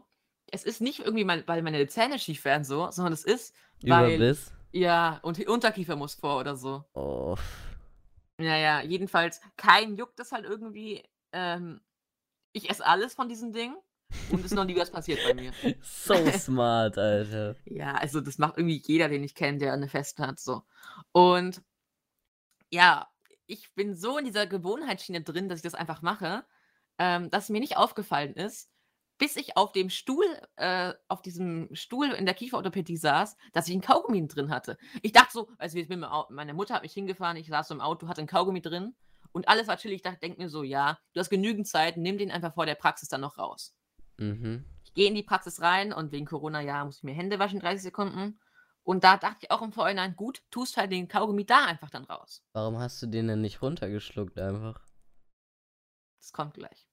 [0.53, 4.13] es ist nicht irgendwie, mein, weil meine Zähne schief werden so, sondern es ist, weil,
[4.17, 4.53] Überbiss.
[4.71, 6.85] ja, und die Unterkiefer muss vor oder so.
[6.93, 7.37] Oh.
[8.39, 11.03] Ja, ja, jedenfalls, kein juckt das halt irgendwie.
[11.33, 11.81] Ähm,
[12.53, 13.75] ich esse alles von diesem Ding
[14.31, 15.53] und es ist noch nie was passiert bei mir.
[15.83, 17.57] So smart, Alter.
[17.65, 20.63] Ja, also das macht irgendwie jeder, den ich kenne, der eine Feste hat, so.
[21.13, 21.63] Und
[22.71, 23.09] ja,
[23.47, 26.45] ich bin so in dieser Gewohnheitsschiene drin, dass ich das einfach mache,
[26.99, 28.71] ähm, dass mir nicht aufgefallen ist,
[29.19, 33.73] bis ich auf dem Stuhl, äh, auf diesem Stuhl in der Kieferorthopädie saß, dass ich
[33.73, 34.77] einen Kaugummi drin hatte.
[35.03, 35.79] Ich dachte so, also
[36.31, 38.95] meine Mutter hat mich hingefahren, ich saß so im Auto, hatte einen Kaugummi drin
[39.33, 39.97] und alles war chillig.
[39.97, 42.75] Ich dachte, denk mir so, ja, du hast genügend Zeit, nimm den einfach vor der
[42.75, 43.75] Praxis dann noch raus.
[44.19, 44.65] Mhm.
[44.85, 47.61] Ich gehe in die Praxis rein und wegen Corona, ja, muss ich mir Hände waschen,
[47.61, 48.39] 30 Sekunden.
[48.85, 52.05] Und da dachte ich auch im Vorhinein, gut, tust halt den Kaugummi da einfach dann
[52.05, 52.43] raus.
[52.53, 54.85] Warum hast du den denn nicht runtergeschluckt einfach?
[56.19, 56.89] Das kommt gleich.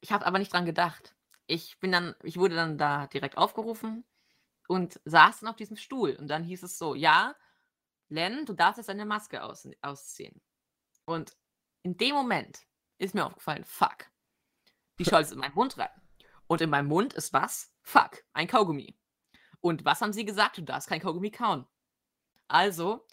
[0.00, 1.14] Ich habe aber nicht dran gedacht.
[1.48, 4.04] Ich bin dann, ich wurde dann da direkt aufgerufen
[4.68, 6.14] und saß dann auf diesem Stuhl.
[6.14, 7.34] Und dann hieß es so, ja,
[8.10, 10.40] Len, du darfst jetzt deine Maske aus, ausziehen.
[11.04, 11.36] Und
[11.82, 12.60] in dem Moment
[12.98, 14.06] ist mir aufgefallen, fuck.
[14.98, 15.90] Die scholz in meinen Mund rein.
[16.46, 17.72] Und in meinem Mund ist was?
[17.82, 18.98] Fuck, ein Kaugummi.
[19.60, 20.58] Und was haben sie gesagt?
[20.58, 21.66] Du darfst kein Kaugummi kauen.
[22.46, 23.06] Also,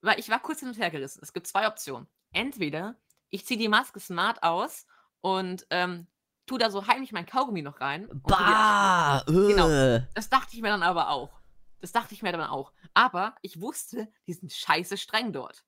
[0.00, 1.20] weil ich war kurz hin und her gerissen.
[1.22, 2.08] Es gibt zwei Optionen.
[2.32, 4.86] Entweder ich ziehe die Maske smart aus
[5.20, 6.06] und ähm,
[6.46, 8.08] tu da so heimlich mein Kaugummi noch rein.
[8.12, 9.22] Bah!
[9.26, 9.68] Genau.
[9.68, 10.06] äh.
[10.14, 11.40] das dachte ich mir dann aber auch.
[11.80, 12.72] Das dachte ich mir dann auch.
[12.94, 15.64] Aber ich wusste, die sind scheiße streng dort.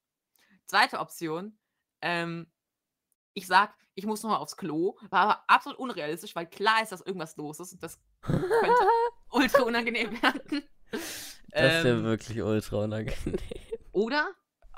[0.66, 1.58] Zweite Option,
[2.00, 2.50] ähm,
[3.34, 4.96] ich sag, ich muss nochmal aufs Klo.
[5.10, 7.72] War aber absolut unrealistisch, weil klar ist, dass irgendwas los ist.
[7.72, 8.42] Und das könnte
[9.30, 10.62] ultra unangenehm werden.
[10.90, 13.36] Das wäre Ähm, wirklich ultra unangenehm.
[13.92, 14.28] oder,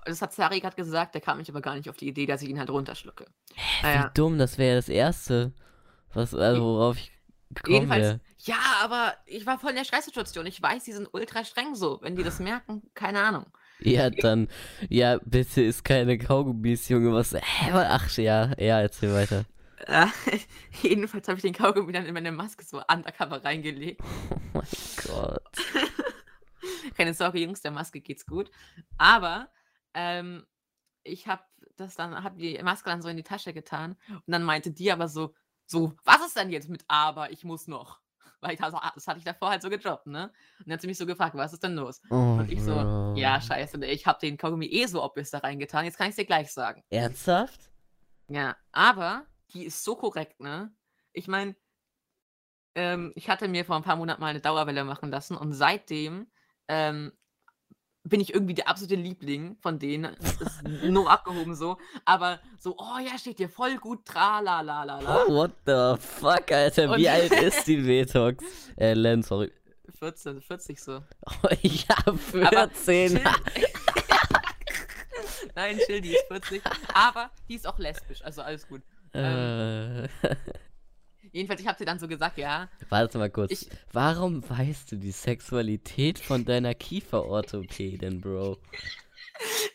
[0.04, 2.42] das hat Sari gerade gesagt, der kam mich aber gar nicht auf die Idee, dass
[2.42, 3.26] ich ihn halt runterschlucke.
[3.54, 5.52] Wie Naja, dumm, das wäre ja das Erste,
[6.16, 7.12] was, also worauf ich
[7.50, 8.20] gekommen jedenfalls, wäre.
[8.38, 10.46] ja, aber ich war voll in der Stresssituation.
[10.46, 11.98] Ich weiß, die sind ultra streng so.
[12.02, 13.46] Wenn die das merken, keine Ahnung.
[13.80, 14.48] Ja, dann,
[14.88, 19.44] ja, bitte ist keine Kaugummis, Junge, was, hä, ach, ja, ja, erzähl weiter.
[19.86, 20.06] Äh,
[20.82, 24.00] jedenfalls habe ich den Kaugummi dann in meine Maske so undercover reingelegt.
[24.54, 24.66] Oh mein
[25.06, 25.52] Gott.
[26.96, 28.50] Keine Sorge, Jungs, der Maske geht's gut.
[28.96, 29.50] Aber
[29.92, 30.46] ähm,
[31.02, 31.42] ich habe
[31.76, 34.90] das dann, habe die Maske dann so in die Tasche getan und dann meinte die
[34.90, 35.34] aber so,
[35.66, 38.00] so, was ist denn jetzt mit aber, ich muss noch?
[38.40, 40.32] Weil ich also, das hatte ich davor halt so gedroppt, ne?
[40.58, 42.00] Und dann hat sie mich so gefragt, was ist denn los?
[42.10, 42.72] Oh, Und ich so,
[43.16, 43.46] ja, Bro.
[43.46, 46.52] scheiße, ich habe den Kaugummi eh so obvious da reingetan, jetzt kann ich dir gleich
[46.52, 46.82] sagen.
[46.90, 47.70] Ernsthaft?
[48.28, 50.74] Ja, aber die ist so korrekt, ne?
[51.12, 51.56] Ich meine,
[52.74, 56.30] ähm, ich hatte mir vor ein paar Monaten mal eine Dauerwelle machen lassen und seitdem
[56.68, 57.12] ähm,
[58.08, 60.16] bin ich irgendwie der absolute Liebling von denen.
[60.22, 61.76] Es ist nur abgehoben so.
[62.04, 65.24] Aber so, oh ja, steht dir voll gut, tra la la la la.
[65.26, 68.44] Oh, what the fuck, Alter, Und- wie alt ist die Vetox?
[68.76, 69.50] Äh, Len, sorry.
[69.98, 71.02] 14, 40 so.
[71.42, 73.08] Oh, ja, 14.
[73.16, 73.20] chill.
[75.54, 76.62] Nein, chill, die ist 40.
[76.94, 78.82] Aber die ist auch lesbisch, also alles gut.
[79.14, 80.02] äh,
[81.32, 83.50] Jedenfalls, ich habe sie dann so gesagt, ja, warte mal kurz.
[83.52, 88.58] Ich- Warum weißt du die Sexualität von deiner Kieferorthopädin, Bro?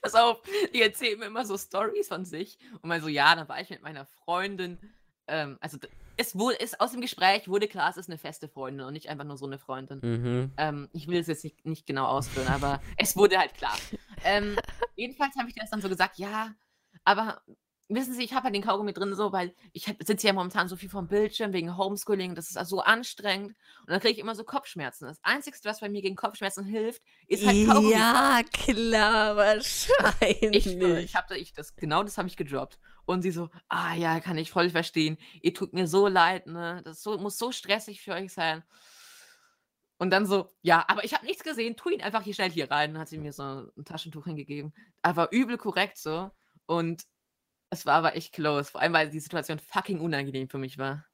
[0.02, 0.42] Pass auf,
[0.74, 3.70] die erzählen mir immer so Stories von sich und mal so, ja, dann war ich
[3.70, 4.80] mit meiner Freundin.
[5.28, 5.78] Ähm, also
[6.18, 9.08] es wurde, ist aus dem Gespräch wurde klar, es ist eine feste Freundin und nicht
[9.10, 10.00] einfach nur so eine Freundin.
[10.02, 10.52] Mhm.
[10.58, 13.78] Ähm, ich will es jetzt nicht, nicht genau ausführen, aber es wurde halt klar.
[14.24, 14.56] Ähm,
[14.96, 16.54] jedenfalls habe ich das dann so gesagt, ja,
[17.04, 17.42] aber
[17.96, 20.76] wissen Sie, ich habe halt den Kaugummi drin so, weil ich sitze ja momentan so
[20.76, 24.36] viel vom Bildschirm wegen Homeschooling, das ist also so anstrengend und dann kriege ich immer
[24.36, 25.08] so Kopfschmerzen.
[25.08, 27.92] Das Einzige, was bei mir gegen Kopfschmerzen hilft, ist halt Kaugummi.
[27.92, 30.66] Ja, klar, wahrscheinlich.
[30.66, 32.80] Ich, ich habe ich das, genau das habe ich gedroppt.
[33.06, 35.18] Und sie so, ah ja, kann ich voll verstehen.
[35.42, 36.82] Ihr tut mir so leid, ne?
[36.86, 38.64] Das so, muss so stressig für euch sein.
[39.98, 42.72] Und dann so, ja, aber ich habe nichts gesehen, tu ihn einfach hier schnell hier
[42.72, 42.94] rein.
[42.94, 44.74] Dann hat sie mir so ein Taschentuch hingegeben.
[45.02, 46.32] Aber übel korrekt so.
[46.66, 47.04] Und
[47.72, 48.70] es war aber echt close.
[48.70, 51.06] Vor allem, weil die Situation fucking unangenehm für mich war.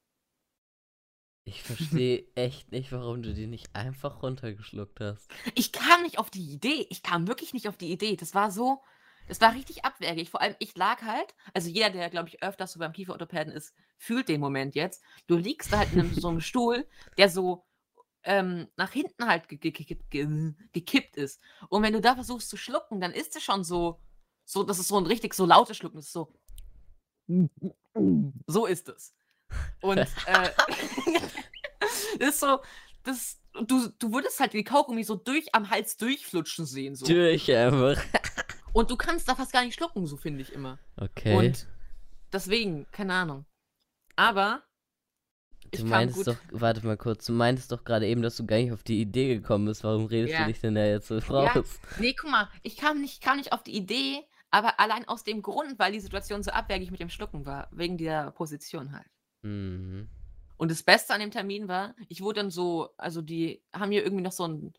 [1.46, 5.32] Ich verstehe echt nicht, warum du die nicht einfach runtergeschluckt hast.
[5.56, 6.88] Ich kam nicht auf die Idee.
[6.90, 8.18] Ich kam wirklich nicht auf die Idee.
[8.18, 8.82] Das war so,
[9.28, 10.30] das war richtig abwärgig.
[10.30, 13.74] Vor allem, ich lag halt, also jeder, der, glaube ich, öfters so beim Kieferorthopäden ist,
[13.98, 15.04] fühlt den Moment jetzt.
[15.28, 17.66] Du liegst da halt in einem, so einem Stuhl, der so
[18.24, 21.40] ähm, nach hinten halt ge ge ge gekippt ist.
[21.70, 24.02] Und wenn du da versuchst zu schlucken, dann ist es schon so,
[24.44, 25.98] so, das ist so ein richtig so lautes Schlucken.
[25.98, 26.34] Das ist so.
[28.48, 29.14] So ist es.
[29.82, 30.06] Und äh,
[31.78, 32.60] das ist so,
[33.04, 36.96] das, du, du würdest halt die Kaugummi so durch am Hals durchflutschen sehen.
[36.96, 37.06] So.
[37.06, 38.02] Durch einfach.
[38.74, 40.78] Und du kannst da fast gar nicht schlucken, so finde ich immer.
[40.98, 41.36] Okay.
[41.36, 41.68] Und
[42.32, 43.46] deswegen, keine Ahnung.
[44.16, 44.64] Aber
[45.72, 48.72] Du meinst doch, warte mal kurz, du meintest doch gerade eben, dass du gar nicht
[48.72, 49.84] auf die Idee gekommen bist.
[49.84, 50.42] Warum redest ja.
[50.42, 51.52] du dich denn da jetzt so raus?
[51.54, 51.64] Ja.
[52.00, 55.42] Nee, guck mal, ich kam nicht, kam nicht auf die Idee, aber allein aus dem
[55.42, 59.10] Grund, weil die Situation so abwägig mit dem Schlucken war, wegen der Position halt.
[59.42, 60.10] Mhm.
[60.58, 64.04] Und das Beste an dem Termin war, ich wurde dann so, also die haben hier
[64.04, 64.74] irgendwie noch so ein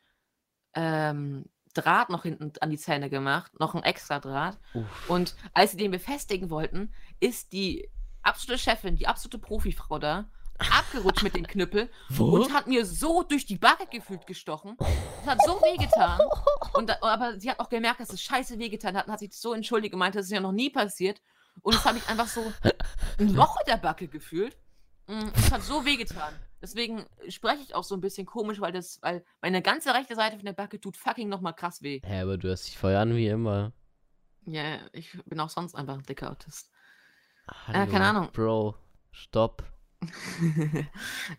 [0.75, 4.59] ähm, Draht noch hinten an die Zähne gemacht, noch ein extra Draht.
[4.75, 5.11] Uff.
[5.11, 7.89] Und als sie den befestigen wollten, ist die
[8.23, 12.37] absolute Chefin, die absolute Profifrau da, abgerutscht mit dem Knüppel Wo?
[12.37, 14.77] und hat mir so durch die Backe gefühlt gestochen.
[14.79, 16.21] Das hat so wehgetan.
[16.75, 19.53] Und aber sie hat auch gemerkt, dass es scheiße wehgetan hat und hat sich so
[19.53, 21.21] entschuldigt und meinte, das ist ja noch nie passiert.
[21.63, 22.53] Und das habe ich einfach so
[23.19, 24.57] ein Loch in der Backe gefühlt.
[25.07, 26.35] Mm, es hat so wehgetan.
[26.61, 30.37] Deswegen spreche ich auch so ein bisschen komisch, weil das, weil meine ganze rechte Seite
[30.37, 32.01] von der Backe tut fucking nochmal krass weh.
[32.05, 33.73] Hä, aber du hast dich voll an wie immer.
[34.45, 36.71] Ja, ich bin auch sonst einfach ein dicker Autist.
[37.67, 38.31] Hallo, äh, keine Ahnung.
[38.33, 38.77] Bro,
[39.13, 39.65] stopp.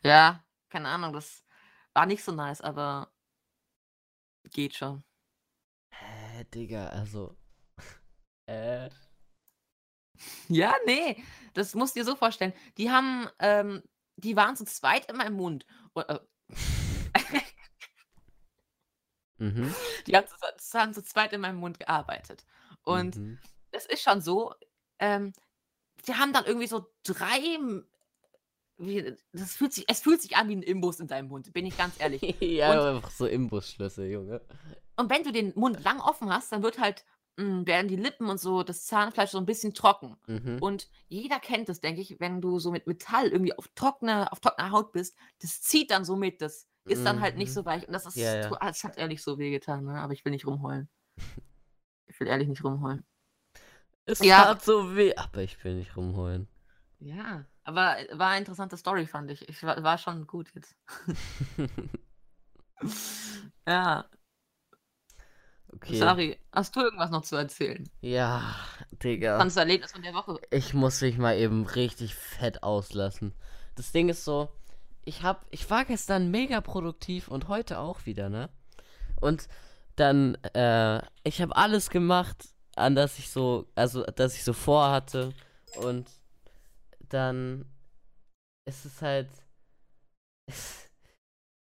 [0.04, 1.44] ja, keine Ahnung, das
[1.94, 3.12] war nicht so nice, aber
[4.52, 5.04] geht schon.
[5.92, 7.36] Hä, Digga, also.
[8.46, 8.90] äh.
[10.48, 12.54] Ja, nee, das musst du dir so vorstellen.
[12.78, 13.84] Die haben, ähm,
[14.18, 15.66] die waren zu zweit in meinem Mund.
[15.96, 16.20] Äh,
[19.38, 19.74] mhm.
[20.08, 20.36] Die haben zu,
[20.78, 22.46] haben zu zweit in meinem Mund gearbeitet.
[22.84, 23.40] Und mhm.
[23.72, 24.54] es ist schon so,
[25.00, 25.34] ähm,
[26.08, 27.58] die haben dann irgendwie so drei
[28.80, 31.66] wie, das fühlt sich, es fühlt sich an wie ein Imbus in deinem Mund, bin
[31.66, 32.22] ich ganz ehrlich.
[32.40, 34.42] ja, und, einfach so Imbusschlüssel, Junge.
[34.96, 37.06] Und wenn du den Mund lang offen hast, dann wird halt,
[37.38, 40.18] mh, hm, werden die Lippen und so, das Zahnfleisch so ein bisschen trocken.
[40.28, 40.58] Mhm.
[40.62, 44.40] Und jeder kennt das, denke ich, wenn du so mit Metall irgendwie auf trockener, auf
[44.40, 47.54] trockener Haut bist, das zieht dann so mit, das ist dann halt nicht mhm.
[47.54, 47.86] so weich.
[47.88, 48.50] Und das ist, ja, ja.
[48.50, 50.00] das hat ehrlich so wehgetan, ne?
[50.00, 50.90] aber ich will nicht rumheulen.
[52.12, 53.06] Ich will ehrlich nicht rumheulen.
[54.06, 54.44] Es ja.
[54.44, 56.50] tat so weh, aber ich will nicht rumheulen.
[57.00, 57.46] Ja.
[57.70, 59.48] Aber war eine interessante Story, fand ich.
[59.48, 60.76] Ich war, war schon gut jetzt.
[63.68, 64.06] ja.
[65.72, 66.00] Okay.
[66.00, 67.88] Sorry, hast du irgendwas noch zu erzählen?
[68.02, 68.56] Ja,
[69.04, 69.38] Digga.
[69.38, 70.40] Das Erlebnis von der Woche.
[70.50, 73.36] Ich muss mich mal eben richtig fett auslassen.
[73.76, 74.50] Das Ding ist so,
[75.06, 78.50] ich hab, ich war gestern mega produktiv und heute auch wieder, ne?
[79.22, 79.48] Und
[79.96, 85.36] dann, äh, ich habe alles gemacht, an das ich so, also, dass ich so vorhatte.
[85.78, 86.10] Und
[87.10, 87.66] dann
[88.68, 89.30] ist es halt.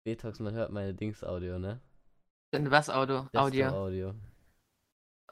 [0.08, 1.80] Detox, man hört meine Dings-Audio, ne?
[2.52, 3.28] Was Audio?
[3.34, 3.68] Audio.
[3.70, 4.16] Audio.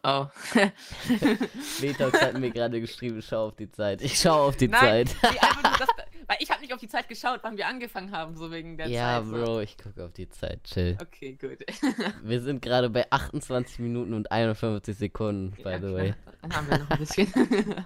[0.04, 0.26] Oh.
[1.82, 4.02] Detox hat mir gerade geschrieben, schau auf die Zeit.
[4.02, 5.16] Ich schau auf die Nein, Zeit.
[5.80, 5.88] das,
[6.28, 8.88] weil ich habe nicht auf die Zeit geschaut, wann wir angefangen haben, so wegen der
[8.88, 9.32] ja, Zeit.
[9.32, 10.98] Ja, Bro, ich gucke auf die Zeit, chill.
[11.00, 11.60] Okay, gut.
[12.24, 16.14] wir sind gerade bei 28 Minuten und 51 Sekunden, by ja, the way.
[16.42, 17.86] Dann haben wir noch ein bisschen.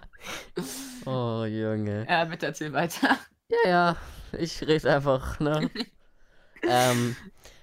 [1.06, 2.06] oh, Junge.
[2.08, 3.18] Ja, bitte erzähl weiter.
[3.50, 3.98] Ja, ja,
[4.38, 5.70] ich rede einfach, ne?
[6.64, 7.16] ähm,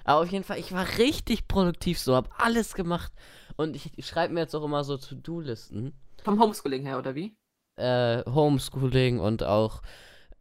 [0.04, 3.12] aber auf jeden Fall, ich war richtig produktiv so, hab alles gemacht.
[3.56, 5.92] Und ich, ich schreibe mir jetzt auch immer so To-Do-Listen.
[6.22, 7.36] Vom Homeschooling her, oder wie?
[7.76, 9.82] Äh, Homeschooling und auch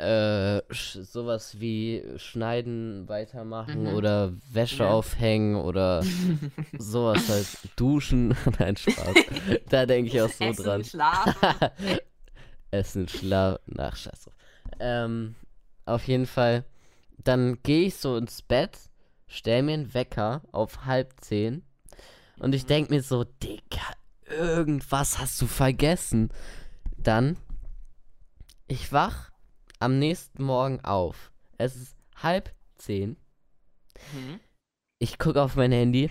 [0.01, 3.95] äh, sowas wie Schneiden weitermachen mhm.
[3.95, 4.89] oder Wäsche ja.
[4.89, 6.03] aufhängen oder
[6.77, 7.47] sowas halt.
[7.75, 8.35] Duschen.
[8.59, 9.15] Nein, Spaß.
[9.69, 10.83] da denke ich auch so Essen, dran.
[10.83, 11.69] Schlafen.
[12.71, 13.75] Essen, Schlafen.
[13.77, 14.33] Ach, scheiß drauf.
[14.79, 15.35] Ähm,
[15.85, 16.65] auf jeden Fall,
[17.23, 18.77] dann gehe ich so ins Bett,
[19.27, 21.63] stell mir einen Wecker auf halb zehn
[22.41, 23.81] und ich denke mir so, Digga,
[24.25, 26.29] irgendwas hast du vergessen.
[26.97, 27.37] Dann
[28.67, 29.29] ich wach
[29.79, 31.31] am nächsten Morgen auf.
[31.59, 33.15] Es ist halb zehn.
[34.13, 34.39] Mhm.
[34.97, 36.09] Ich gucke auf mein Handy.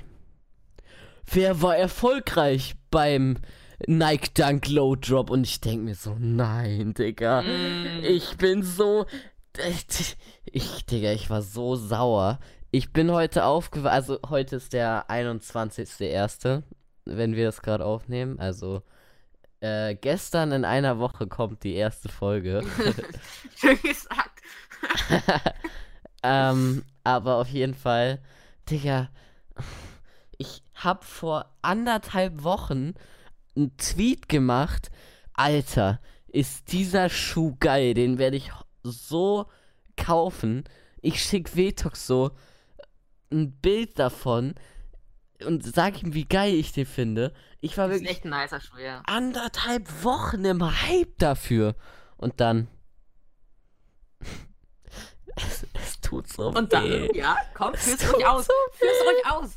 [1.32, 3.38] Wer war erfolgreich beim
[3.86, 5.30] Nike Dunk Low Drop?
[5.30, 7.42] Und ich denke mir so, nein, Digga.
[7.42, 8.04] Mm.
[8.04, 9.06] Ich bin so.
[10.44, 12.38] Ich, Digga, ich war so sauer.
[12.72, 13.92] Ich bin heute aufgewacht.
[13.92, 16.62] Also, heute ist der 21.01.,
[17.04, 18.38] wenn wir das gerade aufnehmen.
[18.38, 18.82] Also,
[19.58, 22.62] äh, gestern in einer Woche kommt die erste Folge.
[23.56, 24.40] Schön gesagt.
[26.22, 28.20] ähm, aber auf jeden Fall,
[28.70, 29.10] Digga,
[30.38, 32.94] ich hab vor anderthalb Wochen
[33.56, 34.92] einen Tweet gemacht.
[35.34, 38.52] Alter, ist dieser Schuh geil, den werde ich
[38.84, 39.46] so
[39.96, 40.62] kaufen.
[41.02, 42.30] Ich schick Vetox so
[43.32, 44.54] ein Bild davon
[45.46, 47.32] und sag ihm, wie geil ich den finde.
[47.60, 49.02] Ich war Das wirklich echt ein nicer Schuh, ja.
[49.06, 51.74] anderthalb Wochen im Hype dafür.
[52.16, 52.68] Und dann.
[55.36, 57.10] es, es tut so Und dann, weh.
[57.16, 58.46] ja, komm, führ's ruhig aus.
[58.46, 59.50] so Führ's ruhig aus.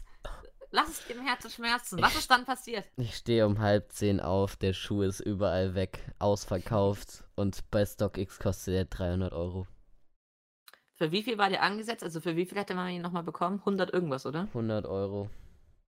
[0.71, 2.01] Lass es im Herzen schmerzen.
[2.01, 2.85] Was Ich- ist dann passiert?
[2.97, 8.39] Ich stehe um halb zehn auf, der Schuh ist überall weg, ausverkauft und bei StockX
[8.39, 9.67] kostet er 300 Euro.
[11.03, 12.01] Für wie viel war der angesetzt?
[12.01, 13.59] Also für wie viel hätte man ihn nochmal bekommen?
[13.59, 14.43] 100 irgendwas, oder?
[14.43, 15.29] 100 Euro.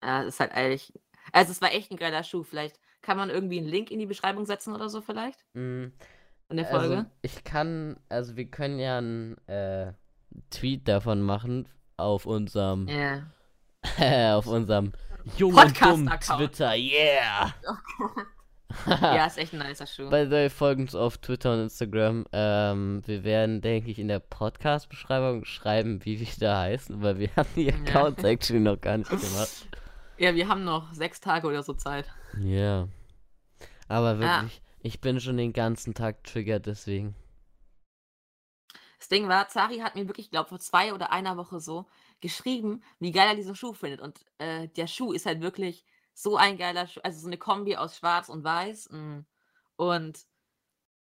[0.02, 0.94] Ja, das ist halt eigentlich.
[1.34, 2.44] Also es war echt ein geiler Schuh.
[2.44, 5.88] Vielleicht kann man irgendwie einen Link in die Beschreibung setzen oder so vielleicht Mm,
[6.48, 6.96] in der Folge.
[6.96, 9.92] Also, ich kann, also wir können ja einen äh,
[10.52, 13.28] Tweet davon machen auf unserem, Ja.
[14.38, 14.94] auf unserem
[15.38, 16.40] Jung und Dumm Podcast-Account.
[16.40, 17.54] Twitter, yeah!
[18.88, 20.10] ja, ist echt ein nicer Schuh.
[20.10, 22.26] By the way, folgt uns auf Twitter und Instagram.
[22.32, 27.30] Ähm, wir werden, denke ich, in der Podcast-Beschreibung schreiben, wie wir da heißen, weil wir
[27.36, 27.74] haben die Ja.
[27.76, 29.68] Accounts actually noch gar nicht gemacht.
[30.18, 32.06] Ja, wir haben noch sechs Tage oder so Zeit.
[32.40, 32.88] Ja.
[33.88, 34.20] Aber Ja.
[34.42, 37.16] wirklich, ich bin schon den ganzen Tag triggert, deswegen.
[39.00, 41.88] Das Ding war, Zari hat mir wirklich, glaube vor zwei oder einer Woche so
[42.22, 44.00] geschrieben, wie geil er diesen Schuh findet.
[44.00, 45.84] Und äh, der Schuh ist halt wirklich
[46.14, 48.90] so ein geiler Schuh, also so eine Kombi aus Schwarz und Weiß.
[48.92, 49.20] mm.
[49.76, 50.20] Und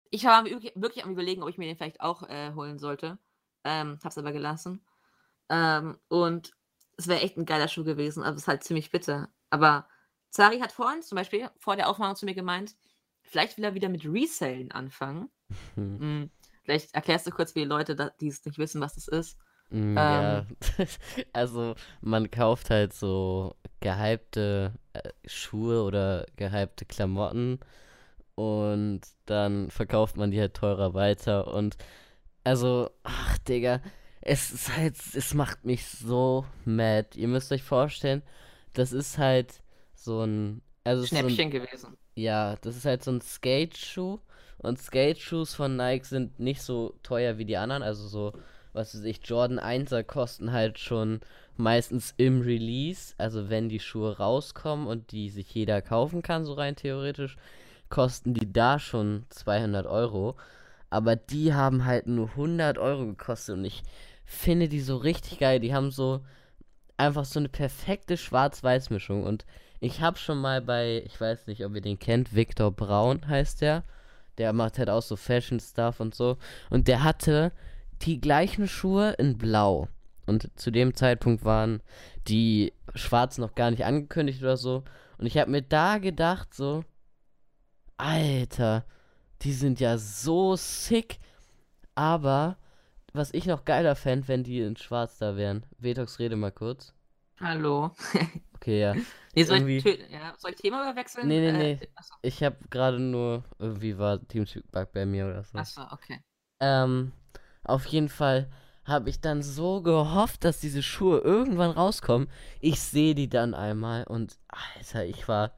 [0.10, 3.17] ich war wirklich, am überlegen, ob ich mir den vielleicht auch äh, holen sollte.
[3.63, 4.86] Ähm, hab's aber gelassen.
[5.50, 6.52] Ähm, und
[6.97, 9.30] es wäre echt ein geiler Schuh gewesen, aber es ist halt ziemlich bitter.
[9.50, 9.88] Aber
[10.30, 12.76] Zari hat vorhin zum Beispiel vor der Aufnahme zu mir gemeint,
[13.21, 15.30] vielleicht will er wieder mit Resellen anfangen.
[15.76, 16.21] Hm.
[16.24, 16.32] Mm,
[16.63, 19.38] Vielleicht erklärst du kurz die Leute, die es nicht wissen, was das ist.
[19.69, 19.97] Mm, Ähm.
[19.97, 20.45] ja.
[21.34, 27.60] also, man kauft halt so gehypte äh, Schuhe oder gehypte Klamotten
[28.36, 31.78] und dann verkauft man die halt teurer weiter und
[32.44, 33.82] also, ach Digga,
[34.22, 37.10] es ist halt, es macht mich so mad.
[37.15, 38.24] Ihr müsst euch vorstellen,
[38.74, 39.62] das ist halt
[39.94, 41.98] so ein, also ist so ein, Schnäppchen gewesen.
[42.15, 44.20] ja, das ist halt so ein Skate-Schuh.
[44.58, 47.84] Und Skate-Shoes von Nike sind nicht so teuer wie die anderen.
[47.84, 48.34] Also so,
[48.73, 51.21] was weiß ich, Jordan 1er kosten halt schon
[51.57, 53.13] meistens im Release.
[53.17, 57.38] Also wenn die Schuhe rauskommen und die sich jeder kaufen kann, so rein theoretisch,
[57.89, 60.36] kosten die da schon 200 Euro.
[60.89, 63.57] Aber die haben halt nur 100 Euro gekostet.
[63.57, 63.84] Und ich
[64.25, 65.60] finde die so richtig geil.
[65.60, 66.21] Die haben so
[66.97, 69.23] einfach so eine perfekte Schwarz-Weiß-Mischung.
[69.23, 69.45] Und
[69.79, 73.62] ich habe schon mal bei, ich weiß nicht, ob ihr den kennt, Victor Braun heißt
[73.62, 73.84] der.
[74.38, 76.38] Der macht halt auch so Fashion-Stuff und so.
[76.69, 77.51] Und der hatte
[78.02, 79.88] die gleichen Schuhe in Blau.
[80.28, 81.82] Und zu dem Zeitpunkt waren
[82.28, 84.84] die Schwarz noch gar nicht angekündigt oder so.
[85.18, 86.84] Und ich habe mir da gedacht, so,
[87.98, 88.86] Alter,
[89.42, 91.20] die sind ja so sick.
[91.96, 92.58] Aber
[93.14, 95.66] was ich noch geiler fände, wenn die in Schwarz da wären.
[95.78, 96.94] Vetox, rede mal kurz.
[97.40, 97.92] Hallo.
[98.62, 98.94] Okay, ja.
[99.34, 101.28] Nee, soll, Irgendwie- ich, ja, soll ich Thema überwechseln?
[101.28, 101.88] Nee, nee, Äh, nee.
[101.96, 105.58] achso, Ich habe gerade nur, irgendwie war Teamspeak bei mir oder so.
[105.58, 106.20] achso, okay.
[106.60, 107.12] Ähm,
[107.63, 108.50] auf jeden Fall
[108.84, 112.30] habe ich dann so gehofft, dass diese Schuhe irgendwann rauskommen.
[112.60, 115.54] Ich sehe die dann einmal und Alter, ich war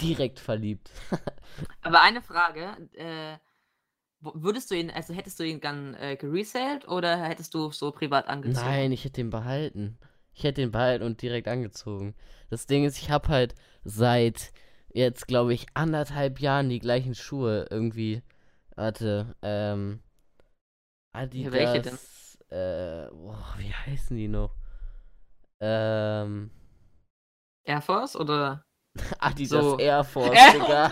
[0.00, 0.90] direkt verliebt.
[1.82, 3.38] Aber eine Frage, äh,
[4.20, 8.26] würdest du ihn, also hättest du ihn dann äh, geresellt oder hättest du so privat
[8.26, 8.66] angezogen?
[8.66, 9.98] Nein, ich hätte den behalten.
[10.32, 12.16] Ich hätte den behalten und direkt angezogen.
[12.50, 14.52] Das Ding ist, ich habe halt seit
[14.92, 18.22] jetzt, glaube ich, anderthalb Jahren die gleichen Schuhe irgendwie.
[18.74, 20.00] Warte, ähm.
[21.14, 21.52] Adidas.
[21.52, 21.98] welche denn?
[22.50, 24.54] Äh, boah, wie heißen die noch?
[25.60, 26.50] Ähm.
[27.64, 28.64] Air Force oder?
[29.18, 29.78] Adidas So.
[29.78, 30.88] Air Force, Air- Digga.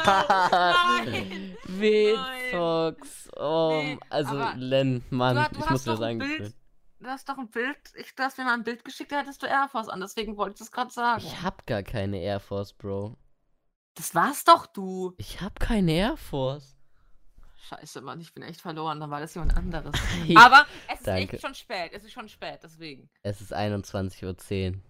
[1.04, 1.56] Nein!
[1.66, 3.30] Wildfox.
[3.36, 6.54] Oh, Nee, also Len, Mann, du, du ich muss das ein Bild,
[7.00, 9.42] du hast doch ein Bild, ich, du hast mir mal ein Bild geschickt, da hattest
[9.42, 11.22] du Air Force an, deswegen wollte ich das gerade sagen.
[11.24, 13.16] Ich hab gar keine Air Force, Bro.
[13.94, 15.12] Das war's doch du.
[15.18, 16.76] Ich hab keine Air Force.
[17.68, 18.98] Scheiße, Mann, ich bin echt verloren.
[19.00, 19.94] Dann war das jemand anderes.
[20.36, 21.34] Aber es ist danke.
[21.34, 21.92] echt schon spät.
[21.92, 23.08] Es ist schon spät, deswegen.
[23.22, 24.80] Es ist 21.10 Uhr.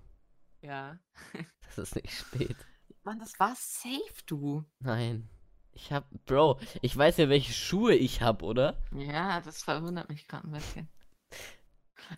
[0.62, 0.99] Ja.
[1.75, 2.57] Das ist nicht spät.
[3.03, 4.62] Mann, das war safe, du.
[4.81, 5.31] Nein.
[5.73, 8.77] Ich hab, Bro, ich weiß ja, welche Schuhe ich hab, oder?
[8.95, 10.91] Ja, das verwundert mich gerade ein bisschen.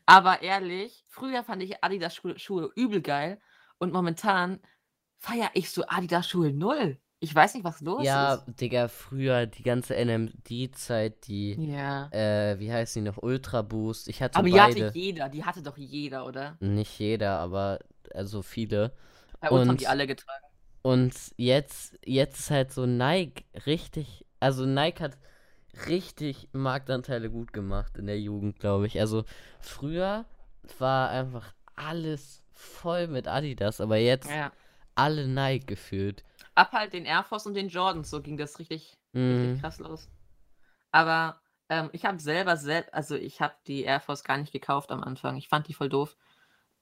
[0.07, 3.40] Aber ehrlich, früher fand ich Adidas Schu Schuhe übel geil
[3.78, 4.61] und momentan
[5.18, 7.00] feiere ich so Adidas Schuhe null.
[7.24, 8.60] Ich weiß nicht, was los Ja, ist.
[8.60, 12.08] Digga, früher die ganze NMD-Zeit, die, Ja.
[12.12, 13.22] äh, wie heißt die noch?
[13.22, 14.08] Ultra Boost.
[14.08, 14.86] Ich hatte Aber die beide.
[14.88, 16.56] hatte jeder, die hatte doch jeder, oder?
[16.60, 17.78] Nicht jeder, aber
[18.12, 18.92] also viele.
[19.40, 20.44] Bei uns haben Und- die alle getragen.
[20.82, 25.16] Und jetzt, jetzt ist halt so Nike richtig, also Nike hat
[25.88, 29.00] richtig Marktanteile gut gemacht in der Jugend, glaube ich.
[29.00, 29.24] Also
[29.60, 30.26] früher
[30.78, 34.52] war einfach alles voll mit Adidas, aber jetzt Ja.
[34.94, 36.22] alle Nike gefühlt.
[36.55, 38.96] Ab halt den Air Force und den Jordans, so ging das richtig,
[39.28, 39.61] richtig Mhm.
[39.61, 40.09] krass los.
[40.92, 44.90] Aber ähm, ich habe selber, sel also ich habe die Air Force gar nicht gekauft
[44.90, 45.36] am Anfang.
[45.36, 46.16] Ich fand die voll doof.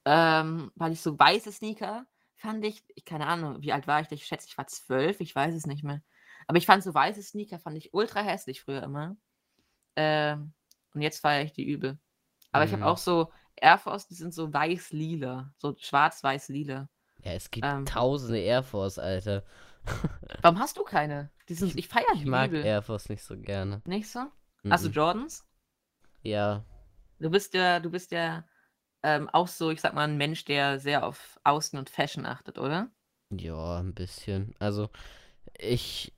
[0.05, 2.07] Ähm, weil ich so weiße Sneaker
[2.37, 4.11] fand ich, ich keine Ahnung, wie alt war ich?
[4.13, 6.03] Ich schätze, ich war zwölf, ich weiß es nicht mehr.
[6.49, 9.17] Aber ich fand so weiße Sneaker, fand ich ultra hässlich früher immer.
[9.97, 10.53] Ähm,
[10.95, 11.99] und jetzt feiere ich die übel.
[12.53, 12.87] Aber ich habe Mhm.
[12.87, 16.89] auch so Air Force, die sind so weiß-lila, so schwarz-weiß-lila.
[17.25, 17.85] Ja, es gibt Ähm.
[17.85, 19.43] tausende Air Force, Alter.
[20.43, 21.31] Warum hast du keine?
[21.49, 22.63] Die sind, ich feiere Ich die mag übel.
[22.63, 23.83] Air Force nicht so gerne.
[23.85, 24.21] Nicht so?
[24.69, 24.93] Hast du Mhm.
[24.95, 25.47] Jordans?
[26.23, 26.65] Ja,
[27.21, 28.45] Du bist ja, du bist ja
[29.03, 32.59] ähm, auch so, ich sag mal, ein Mensch, der sehr auf Außen und Fashion achtet,
[32.59, 32.91] oder?
[33.31, 34.55] ja, ein bisschen.
[34.59, 34.91] Also,
[35.59, 36.13] ich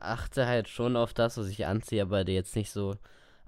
[0.00, 2.96] achte halt schon auf das, was ich anziehe, aber jetzt nicht so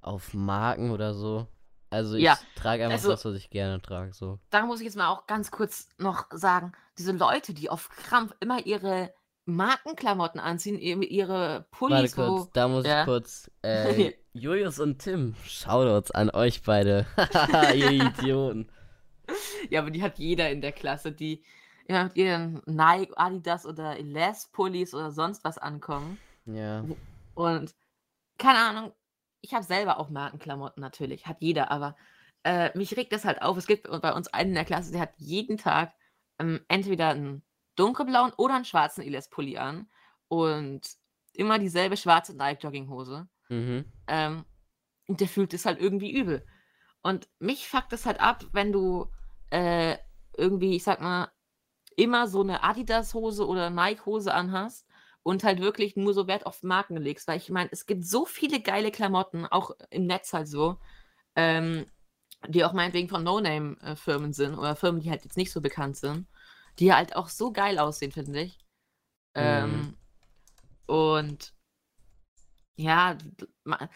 [0.03, 1.49] auf Marken oder so.
[1.91, 4.38] Also, ich Ja, trage einfach also- das, was ich gerne trage, so.
[4.51, 8.32] Da muss ich jetzt mal auch ganz kurz noch sagen, diese Leute, die auf Krampf
[8.41, 9.12] immer ihre
[9.47, 12.51] Markenklamotten anziehen, ihre, ihre Warte Pullis, kurz, wo.
[12.53, 13.01] da muss Ja.
[13.01, 13.51] ich kurz.
[13.62, 17.07] Äh, Julius und Tim, Shoutouts an euch beide.
[17.74, 18.70] Ihr Idioten.
[19.68, 21.43] Ja, aber die hat jeder in der Klasse, die
[21.86, 26.18] immer mit ihren Nike, Adidas oder Les-Pullis oder sonst was ankommen.
[26.47, 26.84] Ja.
[27.34, 27.74] Und
[28.38, 28.93] keine Ahnung,
[29.41, 31.97] ich habe selber auch Markenklamotten natürlich, hat jeder, aber
[32.45, 33.57] äh, mich regt das halt auf.
[33.57, 35.93] Es gibt bei uns einen in der Klasse, der hat jeden Tag
[36.38, 37.43] ähm, entweder einen
[37.76, 39.88] dunkelblauen oder einen schwarzen Iles-Pulli an
[40.28, 40.82] und
[41.32, 43.28] immer dieselbe schwarze Nike-Jogginghose.
[43.49, 43.84] Mhm.
[44.07, 44.45] Ähm,
[45.07, 46.47] und der fühlt es halt irgendwie übel.
[47.03, 49.11] Und mich fuckt es halt ab, wenn du
[49.51, 49.97] äh,
[50.36, 51.30] irgendwie, ich sag mal,
[51.97, 54.86] immer so eine Adidas-Hose oder Nike-Hose anhast
[55.23, 57.29] und halt wirklich nur so Wert auf Marken legst.
[57.29, 60.79] Weil ich meine, es gibt so viele geile Klamotten, auch im Netz halt so,
[61.37, 61.87] ähm,
[62.49, 66.27] die auch meinetwegen von No-Name-Firmen sind oder Firmen, die halt jetzt nicht so bekannt sind,
[66.79, 68.59] die halt auch so geil aussehen, finde ich.
[69.35, 69.97] Ähm,
[70.87, 71.55] und
[72.77, 73.89] ja, d- ma-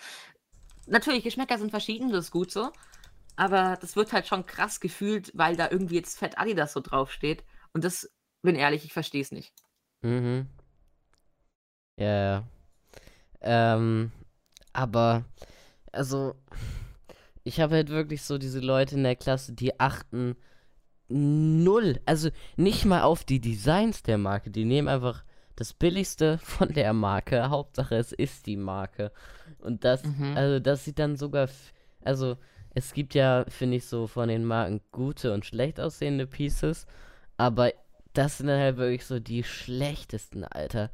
[0.86, 2.70] natürlich, Geschmäcker sind verschieden, das ist gut so.
[3.36, 7.44] Aber das wird halt schon krass gefühlt, weil da irgendwie jetzt Fett Adidas so draufsteht.
[7.72, 8.10] Und das,
[8.42, 9.52] bin ehrlich, ich verstehe es nicht.
[10.02, 10.48] Mhm.
[11.98, 12.44] Ja, ja.
[13.40, 14.10] Ähm,
[14.72, 15.24] aber,
[15.92, 16.34] also,
[17.44, 20.36] ich habe halt wirklich so diese Leute in der Klasse, die achten
[21.08, 24.50] null, also nicht mal auf die Designs der Marke.
[24.50, 25.24] Die nehmen einfach
[25.56, 27.50] das Billigste von der Marke.
[27.50, 29.12] Hauptsache, es ist die Marke.
[29.58, 30.36] Und das, Mhm.
[30.36, 31.48] also, das sieht dann sogar,
[32.04, 32.36] also,
[32.74, 36.86] es gibt ja, finde ich, so von den Marken gute und schlecht aussehende Pieces.
[37.36, 37.72] Aber
[38.14, 40.90] das sind dann halt wirklich so die schlechtesten, Alter.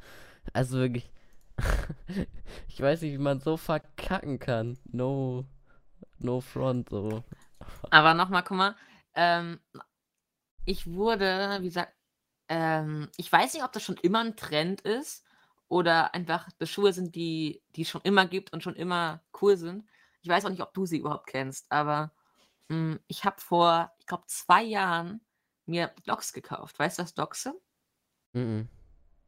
[0.53, 1.11] Also wirklich.
[2.67, 4.77] ich weiß nicht, wie man so verkacken kann.
[4.85, 5.45] No.
[6.19, 7.23] No front, so.
[7.89, 8.75] Aber nochmal, guck mal,
[9.15, 9.59] ähm,
[10.65, 11.93] ich wurde, wie gesagt,
[12.47, 15.25] ähm, ich weiß nicht, ob das schon immer ein Trend ist
[15.67, 19.57] oder einfach das Schuhe sind, die die es schon immer gibt und schon immer cool
[19.57, 19.85] sind.
[20.21, 22.11] Ich weiß auch nicht, ob du sie überhaupt kennst, aber
[22.67, 25.21] mm, ich habe vor, ich glaube, zwei Jahren
[25.65, 26.77] mir Docs gekauft.
[26.77, 27.55] Weißt du, was Docs sind?
[28.33, 28.69] Mhm.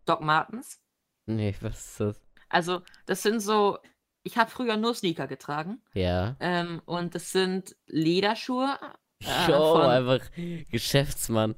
[0.06, 0.83] Doc Martens.
[1.26, 2.22] Nee, was ist das?
[2.50, 3.78] Also, das sind so,
[4.24, 6.36] ich habe früher nur Sneaker getragen Ja.
[6.40, 8.78] ähm, und das sind Lederschuhe.
[9.22, 10.30] äh, Yo, von- einfach
[10.70, 11.56] Geschäftsmann.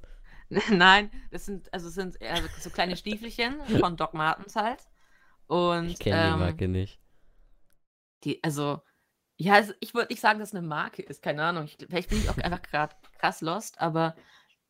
[0.69, 4.79] Nein, das sind, also sind eher so, kleine Stiefelchen von Doc Martens halt.
[5.47, 6.99] Und Ich kenne die ähm, Marke nicht.
[8.23, 8.81] die, also,
[9.37, 11.65] ja, ich würde nicht sagen, dass es eine Marke ist, keine Ahnung.
[11.65, 14.15] Ich, vielleicht bin ich auch einfach gerade krass lost, aber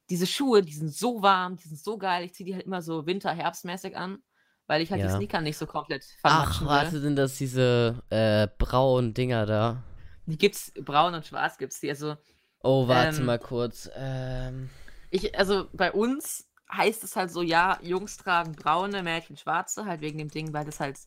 [0.10, 2.24] diese Schuhe, die sind so warm, die sind so geil.
[2.26, 4.24] Ich ziehe die halt immer so Winter-Herbstmäßig an,
[4.68, 5.16] weil ich halt die Ja.
[5.18, 6.70] Sneaker nicht so komplett Ach, vermatschen will.
[6.70, 9.84] warte, sind das diese äh, braunen Dinger da?
[10.28, 11.90] Die gibt's braun und schwarz gibt's die.
[11.90, 12.16] Also,
[12.64, 13.90] Oh, warte Ähm, mal kurz.
[13.96, 14.70] Ähm,
[15.10, 20.02] ich, also bei uns heißt es halt so, ja, Jungs tragen braune, Mädchen schwarze, halt
[20.02, 21.00] wegen dem Ding, weil das halt,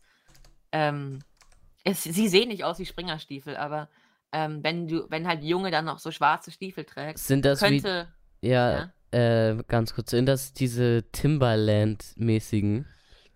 [0.73, 1.21] ähm,
[1.85, 3.89] Es, sie sehen nicht aus wie Springerstiefel, aber
[4.33, 8.09] ähm, wenn du, wenn halt Junge dann noch so schwarze Stiefel trägt, Sind das könnte.
[8.43, 12.87] wie, ja, äh, ganz kurz, sind das diese Timberland-mäßigen?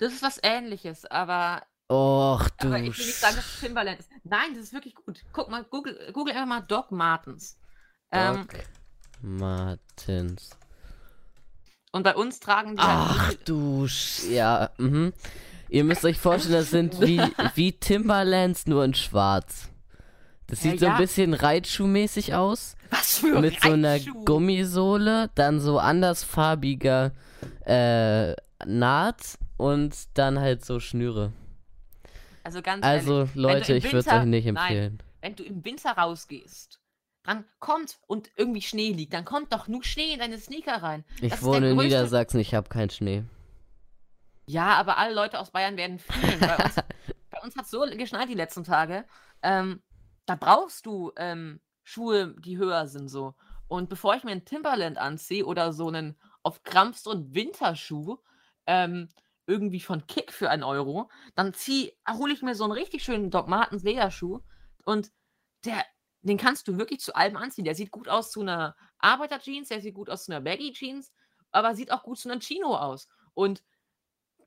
[0.03, 2.67] Das ist was ähnliches, aber, Och, du.
[2.69, 4.11] aber ich will nicht sagen, dass es Timberland ist.
[4.25, 5.21] Nein, das ist wirklich gut.
[5.33, 7.57] Guck mal, Google, Google einfach mal Doc Martens.
[8.11, 8.65] Ähm, Doc
[9.21, 10.51] Martens.
[11.93, 15.13] und bei uns tragen die halt Ach diese- du, Sch ja, mhm.
[15.69, 17.19] Ihr müsst euch vorstellen, das sind wie,
[17.55, 19.69] wie Timberlands, nur in schwarz.
[20.49, 20.99] Das Ja, sieht so ein ja.
[20.99, 22.75] bisschen Reitschuhmäßig aus.
[22.91, 24.25] was für mit so einer Reitschuh.
[24.25, 27.13] Gummisohle, dann so andersfarbiger
[27.65, 28.35] äh,
[28.67, 31.33] Naht und dann halt so Schnüre.
[32.45, 35.03] Also ganz Also ehrlich, Leute, ich würde es euch nicht Nein, empfehlen.
[35.21, 36.81] wenn du im Winter rausgehst,
[37.25, 41.05] dann kommt und irgendwie Schnee liegt, dann kommt doch nur Schnee in deine Sneaker rein.
[41.21, 43.25] Ich das wohne in Niedersachsen, ich habe keinen Schnee.
[44.47, 46.41] Ja, aber alle Leute aus Bayern werden fühlen.
[46.41, 46.75] Bei uns,
[47.31, 49.05] bei uns hat es so geschneit die letzten Tage.
[49.43, 49.83] Ähm,
[50.27, 53.35] da brauchst du ähm, Schuhe, die höher sind so.
[53.69, 58.19] Und bevor ich mir einen Timberland anziehe oder so einen auf Krampf so einen Winterschuh,
[58.67, 59.09] ähm,
[59.47, 63.31] irgendwie von Kick für einen Euro, dann zieh, hole ich mir so einen richtig schönen
[63.31, 64.41] Doc Martens Lederschuh
[64.85, 65.11] und
[65.65, 65.85] der,
[66.23, 67.65] den kannst du wirklich zu allem anziehen.
[67.65, 71.13] Der sieht gut aus zu einer Arbeiterjeans, der sieht gut aus zu einer Baggy Jeans,
[71.51, 73.09] aber sieht auch gut zu einem Chino aus.
[73.35, 73.63] Und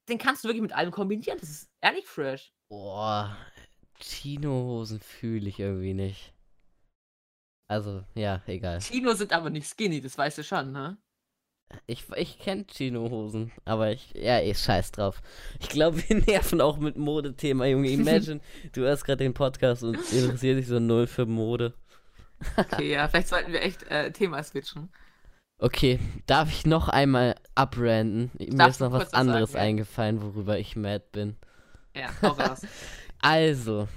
[0.10, 1.39] den kannst du wirklich mit allem kombinieren.
[1.39, 2.54] Das ist ehrlich fresh.
[2.70, 3.36] Boah,
[4.00, 6.34] Chino-Hosen fühle ich irgendwie nicht.
[7.68, 8.80] Also, ja, egal.
[8.80, 10.98] Chino sind aber nicht skinny, das weißt du schon, ne?
[11.88, 15.22] Ich, ich kenne Chino-Hosen, aber ich, ja, ich scheiß drauf.
[15.59, 17.89] Ich glaube, wir nerven auch mit Modethema, Junge.
[17.89, 18.39] Imagine,
[18.74, 21.74] du hörst gerade den Podcast und interessiert dich so null für Mode.
[22.57, 24.89] Okay, ja, vielleicht sollten wir echt äh, Thema switchen.
[25.57, 28.30] Okay, darf ich noch einmal abranden?
[28.38, 31.38] Mir ist noch was was anderes sagen, eingefallen, worüber ich mad bin.
[31.95, 32.61] Ja, hau raus.
[33.22, 33.88] Also,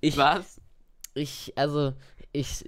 [0.00, 0.60] ich, Was?
[1.14, 1.94] ich, also,
[2.32, 2.64] ich,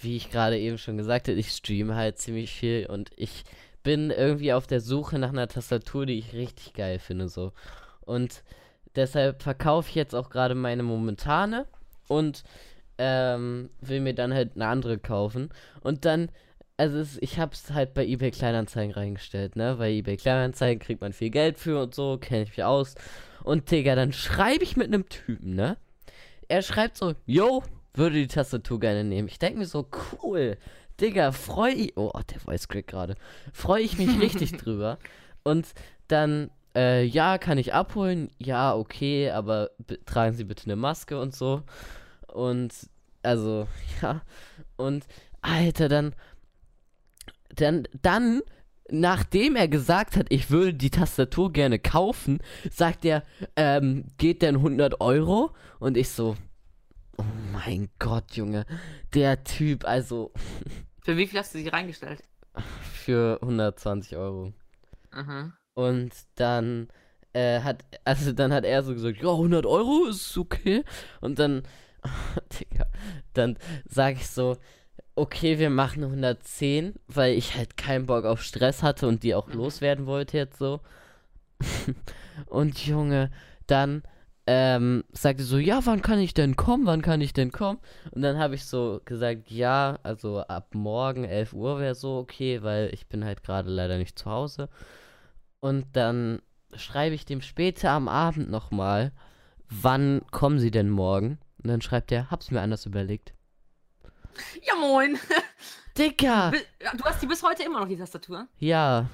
[0.00, 3.44] wie ich gerade eben schon gesagt habe, ich streame halt ziemlich viel und ich
[3.82, 7.52] bin irgendwie auf der Suche nach einer Tastatur, die ich richtig geil finde, so.
[8.00, 8.42] Und
[8.96, 11.66] deshalb verkaufe ich jetzt auch gerade meine momentane
[12.08, 12.42] und
[12.98, 15.50] ähm, will mir dann halt eine andere kaufen.
[15.80, 16.30] Und dann,
[16.76, 19.76] also es, ich habe es halt bei eBay Kleinanzeigen reingestellt, ne?
[19.78, 22.94] Bei eBay Kleinanzeigen kriegt man viel Geld für und so, kenne ich mich aus.
[23.42, 25.76] Und Digga, dann schreibe ich mit einem Typen, ne?
[26.48, 27.62] Er schreibt so, yo,
[27.94, 29.28] würde die Tastatur gerne nehmen.
[29.28, 29.88] Ich denke mir so,
[30.22, 30.58] cool.
[31.00, 31.96] Digga, freu ich.
[31.96, 33.14] Oh, der Voice Crack gerade.
[33.52, 34.98] Freue ich mich richtig drüber.
[35.42, 35.68] Und
[36.08, 38.30] dann, äh, ja, kann ich abholen.
[38.38, 39.70] Ja, okay, aber
[40.06, 41.62] tragen Sie bitte eine Maske und so.
[42.32, 42.72] Und,
[43.22, 43.66] also,
[44.02, 44.22] ja.
[44.76, 45.06] Und,
[45.40, 46.14] Alter, dann,
[47.54, 48.42] dann, dann,
[48.90, 52.38] nachdem er gesagt hat, ich würde die Tastatur gerne kaufen,
[52.70, 53.22] sagt er,
[53.56, 55.50] ähm, geht denn 100 Euro?
[55.78, 56.36] Und ich so,
[57.54, 58.66] mein Gott, Junge,
[59.14, 60.32] der Typ, also
[61.04, 62.22] Für wie viel hast du sie reingestellt?
[62.92, 64.52] für 120 Euro.
[65.12, 65.52] Mhm.
[65.74, 66.88] Und dann
[67.32, 70.84] äh, hat, also dann hat er so gesagt, ja, 100 Euro ist okay.
[71.20, 71.64] Und dann,
[72.60, 72.86] Digga,
[73.34, 74.56] dann sag ich so,
[75.16, 79.48] okay, wir machen 110, weil ich halt keinen Bock auf Stress hatte und die auch
[79.48, 79.54] Mhm.
[79.54, 80.80] loswerden wollte jetzt so.
[82.46, 83.30] und Junge,
[83.66, 84.02] dann
[84.46, 86.86] ähm, sagte so, ja, wann kann ich denn kommen?
[86.86, 87.78] Wann kann ich denn kommen?
[88.10, 92.62] Und dann habe ich so gesagt, ja, also ab morgen 11 Uhr wäre so okay,
[92.62, 94.68] weil ich bin halt gerade leider nicht zu Hause.
[95.60, 96.42] Und dann
[96.74, 99.12] schreibe ich dem später am Abend nochmal,
[99.70, 101.38] wann kommen Sie denn morgen?
[101.62, 103.32] Und dann schreibt er, hab's mir anders überlegt.
[104.62, 105.16] Ja, moin.
[105.96, 106.52] Dicker!
[106.98, 108.46] Du hast die bis heute immer noch, die Tastatur?
[108.58, 109.06] Ja,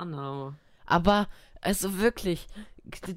[0.00, 0.54] Oh no.
[0.86, 1.26] aber,
[1.60, 2.46] also wirklich,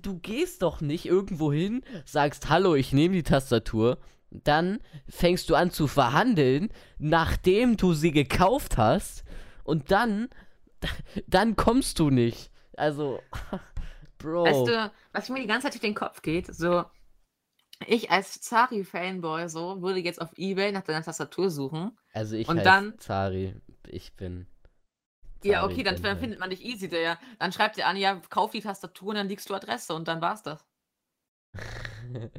[0.02, 3.98] du gehst doch nicht irgendwo hin, sagst, hallo, ich nehme die Tastatur,
[4.30, 6.70] dann fängst du an zu verhandeln,
[7.00, 9.24] nachdem du sie gekauft hast,
[9.64, 10.30] und dann,
[11.28, 12.52] dann kommst du nicht.
[12.78, 13.20] Also,
[14.18, 14.44] Bro.
[14.46, 16.54] Weißt du, was mir die ganze Zeit durch den Kopf geht?
[16.54, 16.86] So,
[17.88, 21.98] ich als Zari-Fanboy so würde jetzt auf Ebay nach deiner Tastatur suchen.
[22.14, 23.56] also ich und dann- Zari,
[23.88, 24.46] ich bin.
[25.44, 27.18] Ja, okay, dann, dann findet man dich easy, der.
[27.40, 30.22] Dann schreibt dir an, ja, kauf die Tastatur und dann liegst du Adresse und dann
[30.22, 30.66] war's das.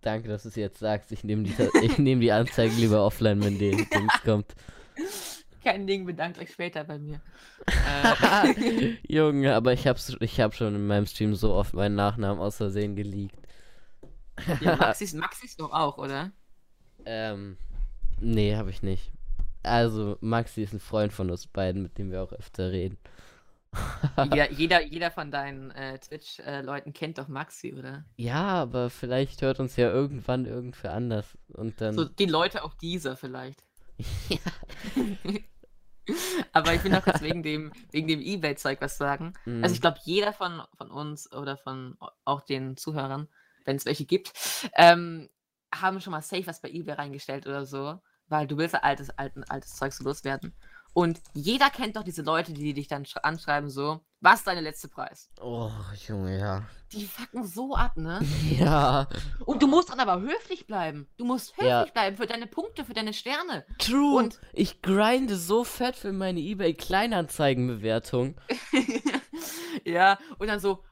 [0.00, 1.12] Danke, dass du es jetzt sagst.
[1.12, 4.54] Ich nehme die, ich nehm die Anzeige lieber offline, wenn die Dings kommt.
[5.62, 7.20] Kein Ding, bedankt euch später bei mir.
[7.86, 12.40] Äh, Junge, aber ich hab's, ich hab schon in meinem Stream so oft meinen Nachnamen
[12.40, 13.36] aus Versehen geleakt.
[14.62, 16.32] ja, Maxis, Maxis doch auch, oder?
[17.04, 17.58] Ähm,
[18.18, 19.12] nee, hab ich nicht.
[19.62, 22.98] Also, Maxi ist ein Freund von uns beiden, mit dem wir auch öfter reden.
[24.24, 28.04] Jeder, jeder, jeder von deinen äh, Twitch-Leuten kennt doch Maxi, oder?
[28.16, 31.38] Ja, aber vielleicht hört uns ja irgendwann irgendwer anders.
[31.52, 31.94] Und dann.
[31.94, 33.62] So die Leute auf dieser vielleicht.
[34.28, 34.38] ja.
[36.52, 39.34] Aber ich will noch kurz wegen dem, wegen dem Ebay-Zeug was sagen.
[39.44, 39.62] Mhm.
[39.62, 43.28] Also ich glaube, jeder von, von uns oder von auch den Zuhörern,
[43.64, 44.32] wenn es welche gibt,
[44.74, 45.28] ähm,
[45.72, 48.00] haben schon mal safe was bei Ebay reingestellt oder so,
[48.30, 50.54] weil du willst altes, alten, altes Zeug so loswerden.
[50.92, 54.58] Und jeder kennt doch diese Leute, die dich dann sch- anschreiben so, was ist dein
[54.64, 55.30] letzter Preis?
[55.40, 55.70] Oh,
[56.08, 56.62] Junge, ja.
[56.92, 58.18] Die fucken so ab, ne?
[58.58, 59.06] Ja.
[59.46, 61.06] Und du musst dann aber höflich bleiben.
[61.16, 61.84] Du musst höflich Ja.
[61.84, 63.64] bleiben für deine Punkte, für deine Sterne.
[63.78, 64.16] True.
[64.18, 68.34] Und- ich grinde so fett für meine eBay Kleinanzeigenbewertung.
[69.84, 70.82] ja, und dann so,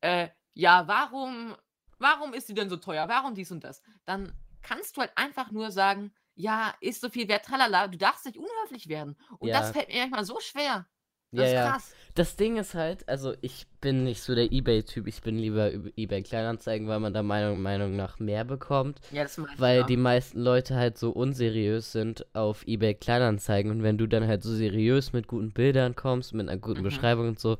[0.00, 1.54] äh, ja, warum,
[1.98, 3.08] warum ist die denn so teuer?
[3.08, 3.80] Warum dies und das?
[4.04, 8.24] Dann kannst du halt einfach nur sagen, ja, ist so viel wert, tralala, du darfst
[8.26, 9.16] nicht unhöflich werden.
[9.38, 9.60] Und Ja.
[9.60, 10.86] das fällt mir manchmal so schwer.
[11.32, 11.70] Das Ja, ist ja.
[11.70, 11.94] krass.
[12.16, 15.90] Das Ding ist halt, also ich bin nicht so der eBay-Typ, ich bin lieber über
[15.96, 19.00] eBay Kleinanzeigen, weil man da Meinung, Meinung nach mehr bekommt.
[19.12, 19.86] Ja, das meine ich Weil auch.
[19.86, 24.42] die meisten Leute halt so unseriös sind auf eBay Kleinanzeigen und wenn du dann halt
[24.42, 26.84] so seriös mit guten Bildern kommst, mit einer guten Mhm.
[26.84, 27.58] Beschreibung und so,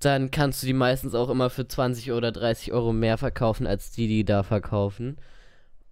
[0.00, 3.92] dann kannst du die meistens auch immer für 20 oder 30 Euro mehr verkaufen, als
[3.92, 5.16] die, die da verkaufen.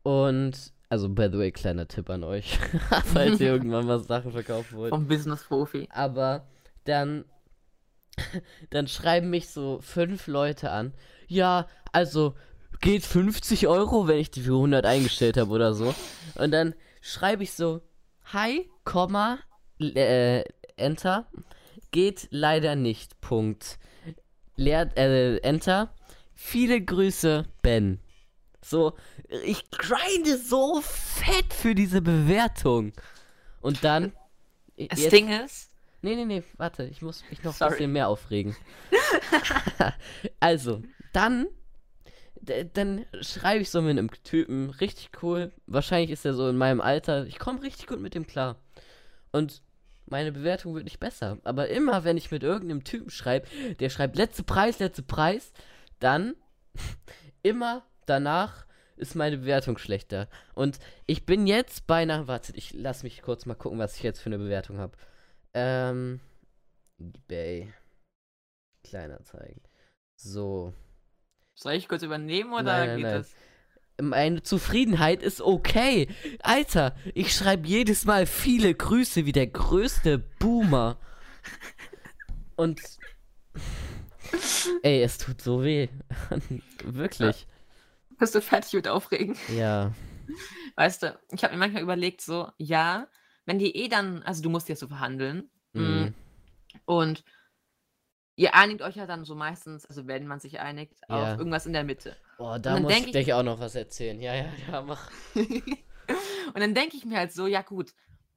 [0.03, 2.59] Und, also by the way, kleiner Tipp an euch,
[3.15, 4.91] falls ihr irgendwann mal Sachen verkaufen wollt.
[4.91, 5.89] Vom Business-Profi.
[5.91, 6.47] Aber
[6.85, 7.25] dann,
[8.69, 10.93] dann schreiben mich so fünf Leute an.
[11.29, 12.35] Ja, also
[12.83, 15.95] geht 50 Euro, wenn ich die für 100 eingestellt habe oder so.
[16.35, 17.81] Und dann schreibe ich so,
[18.25, 19.39] hi, Komma,
[19.81, 20.45] äh,
[20.77, 21.27] Enter,
[21.91, 23.79] geht leider nicht, Punkt.
[24.57, 25.95] Leer, äh, Enter,
[26.35, 27.99] viele Grüße, Ben.
[28.65, 28.95] So,
[29.45, 32.93] ich grinde so fett für diese Bewertung.
[33.61, 34.13] Und dann.
[34.77, 35.69] Das jetzt- Ding ist,
[36.05, 37.71] Nee, nee, nee, warte, ich muss mich noch ein Sorry.
[37.73, 38.57] bisschen mehr aufregen.
[40.41, 40.83] also,
[41.13, 41.47] dann,
[42.75, 45.53] dann schreibe ich so mit einem Typen, richtig cool.
[45.67, 47.27] Wahrscheinlich ist er so in meinem Alter.
[47.27, 48.57] Ich komme richtig gut mit dem klar.
[49.31, 49.63] Und
[50.07, 51.39] meine Bewertung wird nicht besser.
[51.45, 53.47] Aber immer, wenn ich mit irgendeinem Typen schreibe,
[53.79, 55.53] der schreibt letzte Preis, letzte Preis,
[56.01, 56.35] dann
[57.45, 60.29] immer danach ist meine Bewertung schlechter.
[60.55, 64.21] Und ich bin jetzt beinahe, warte, ich lass mich kurz mal gucken, was ich jetzt
[64.21, 64.97] für eine Bewertung habe.
[65.55, 66.21] Ähm,
[66.99, 67.73] eBay.
[68.85, 69.61] Kleinanzeigen.
[70.17, 70.73] So.
[71.55, 73.15] soll ich kurz übernehmen oder Nein, nein, geht nein.
[73.15, 73.35] das?
[74.01, 76.09] Meine Zufriedenheit ist okay.
[76.43, 80.99] Alter, ich schreibe jedes Mal viele Grüße wie der größte Boomer.
[82.57, 82.81] Und.
[84.83, 85.89] Ey, es tut so weh.
[86.85, 87.47] Wirklich.
[88.23, 89.37] Bist du fertig mit Aufregen?
[89.53, 89.91] Ja.
[90.77, 93.09] Weißt du, ich habe mir manchmal überlegt, so, ja,
[93.47, 95.51] wenn die eh dann, also du musst ja so verhandeln.
[95.73, 95.83] Mhm.
[95.83, 96.15] mm,
[96.85, 97.25] Und
[98.37, 101.33] ihr einigt euch ja dann so meistens, also wenn man sich einigt, Ja.
[101.33, 102.17] auf irgendwas in der Mitte.
[102.39, 104.21] Boah, da dann muss ich- gleich auch noch was erzählen.
[104.21, 105.11] Ja, ja, ja, mach.
[105.35, 107.93] und dann denke ich mir halt so, ja gut,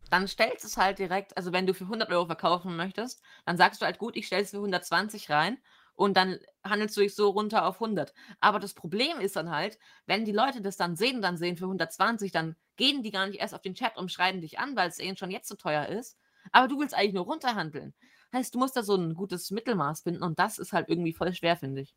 [0.09, 3.55] dann stellst du es halt direkt, also wenn du für 100 Euro verkaufen möchtest, dann
[3.57, 5.59] sagst du halt, gut, ich stelle es für 120 rein
[5.95, 8.13] und dann handelst du dich so runter auf 100.
[8.39, 11.65] Aber das Problem ist dann halt, wenn die Leute das dann sehen, dann sehen für
[11.65, 14.89] 120, dann gehen die gar nicht erst auf den Chat und schreien dich an, weil
[14.89, 16.17] es ihnen schon jetzt zu teuer ist.
[16.51, 17.93] Aber du willst eigentlich nur runterhandeln.
[18.33, 21.33] Heißt, du musst da so ein gutes Mittelmaß finden und das ist halt irgendwie voll
[21.33, 21.95] schwer, finde ich.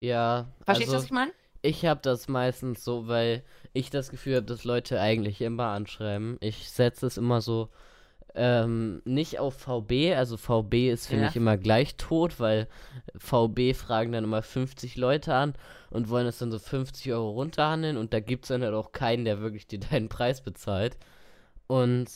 [0.00, 0.48] Ja.
[0.64, 1.32] Verstehst du, also, was ich meine?
[1.62, 6.36] Ich habe das meistens so, weil ich das Gefühl habe, dass Leute eigentlich immer anschreiben.
[6.40, 7.70] Ich setze es immer so
[8.38, 11.30] ähm, nicht auf VB, also VB ist finde Ja.
[11.30, 12.68] ich immer gleich tot, weil
[13.16, 15.54] VB fragen dann immer 50 Leute an
[15.90, 18.92] und wollen es dann so 50 Euro runterhandeln und da gibt es dann halt auch
[18.92, 20.96] keinen, der wirklich dir deinen Preis bezahlt.
[21.66, 22.08] Und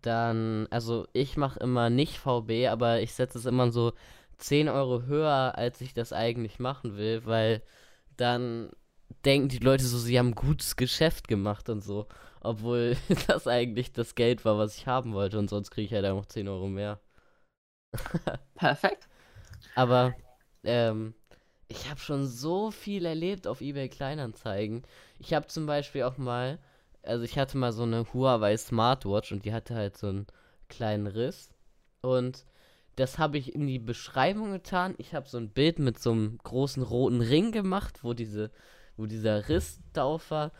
[0.00, 3.92] dann, also ich mache immer nicht VB, aber ich setze es immer so
[4.38, 7.62] 10 Euro höher, als ich das eigentlich machen will, weil
[8.16, 8.70] dann
[9.24, 12.06] denken die Leute so, sie haben ein gutes Geschäft gemacht und so.
[12.42, 12.96] Obwohl
[13.28, 16.16] das eigentlich das Geld war, was ich haben wollte und sonst kriege ich halt auch
[16.16, 17.00] noch 10 Euro mehr.
[18.54, 19.08] Perfekt.
[19.74, 20.14] Aber
[20.64, 21.14] ähm,
[21.68, 24.82] ich habe schon so viel erlebt auf eBay Kleinanzeigen.
[25.18, 26.58] Ich habe zum Beispiel auch mal,
[27.02, 30.26] also ich hatte mal so eine Huawei Smartwatch und die hatte halt so einen
[30.68, 31.50] kleinen Riss.
[32.02, 32.44] Und
[32.96, 34.94] das habe ich in die Beschreibung getan.
[34.98, 38.50] Ich habe so ein Bild mit so einem großen roten Ring gemacht, wo diese,
[38.96, 40.52] wo dieser Riss drauf war.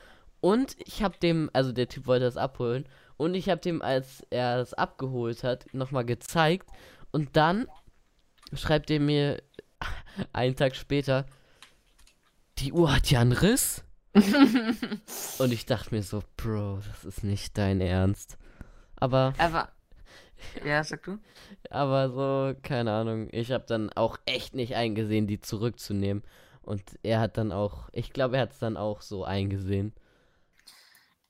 [0.43, 2.85] Und ich habe dem, also der Typ wollte das abholen.
[3.17, 6.69] Und ich habe dem, als er es abgeholt hat, nochmal gezeigt.
[7.13, 7.69] Und dann
[8.53, 9.41] schreibt er mir
[10.33, 11.27] einen Tag später,
[12.59, 13.85] die Uhr hat ja einen Riss.
[15.39, 18.37] Und ich dachte mir so, Bro, das ist nicht dein Ernst.
[18.97, 19.69] Aber Aber
[20.65, 21.19] Ja, sag du.
[21.71, 23.29] Aber so, keine Ahnung.
[23.31, 26.25] Ich habe dann auch echt nicht eingesehen, die zurückzunehmen.
[26.63, 29.93] Und er hat dann auch, ich glaube, er hat es dann auch so eingesehen.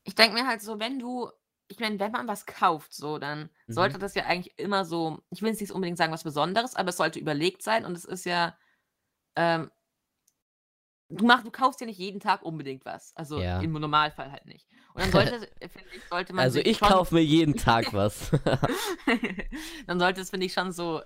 [0.05, 1.31] Ich denke mir halt so, wenn du,
[1.69, 3.73] ich meine, wenn man was kauft, so, dann Mhm.
[3.73, 6.91] sollte das ja eigentlich immer so, ich will jetzt nicht unbedingt sagen was Besonderes, aber
[6.91, 8.57] es sollte überlegt sein und es ist ja,
[9.37, 9.71] ähm,
[11.09, 13.15] du, mach, du kaufst ja nicht jeden Tag unbedingt was.
[13.17, 13.61] Also Ja.
[13.61, 14.67] im Normalfall halt nicht.
[14.95, 18.31] Und dann sollte, finde ich, sollte man Also ich schon, kaufe mir jeden Tag was.
[19.87, 21.03] dann sollte es, finde ich, schon so,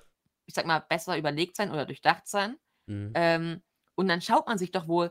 [0.47, 2.57] ich sag mal, besser überlegt sein oder durchdacht sein.
[2.86, 3.12] Mhm.
[3.14, 3.62] Ähm,
[3.94, 5.11] und dann schaut man sich doch wohl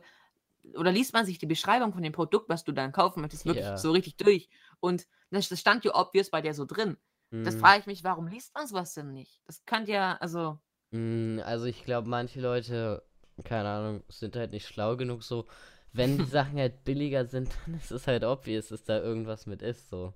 [0.76, 3.66] oder liest man sich die Beschreibung von dem Produkt, was du dann kaufen möchtest, wirklich
[3.66, 3.78] Ja.
[3.78, 4.50] so richtig durch.
[4.80, 6.98] Und das, das stand ja obvious bei dir so drin.
[7.44, 7.60] Das Mhm.
[7.60, 9.42] frage ich mich, warum liest man sowas denn nicht?
[9.46, 10.60] Das könnte ja, also,
[10.92, 13.04] Mm, Also ich glaube, manche Leute,
[13.44, 15.46] keine Ahnung, sind halt nicht schlau genug so.
[15.94, 19.62] Wenn die Sachen halt billiger sind, dann ist es halt obvious, dass da irgendwas mit
[19.62, 20.14] ist so.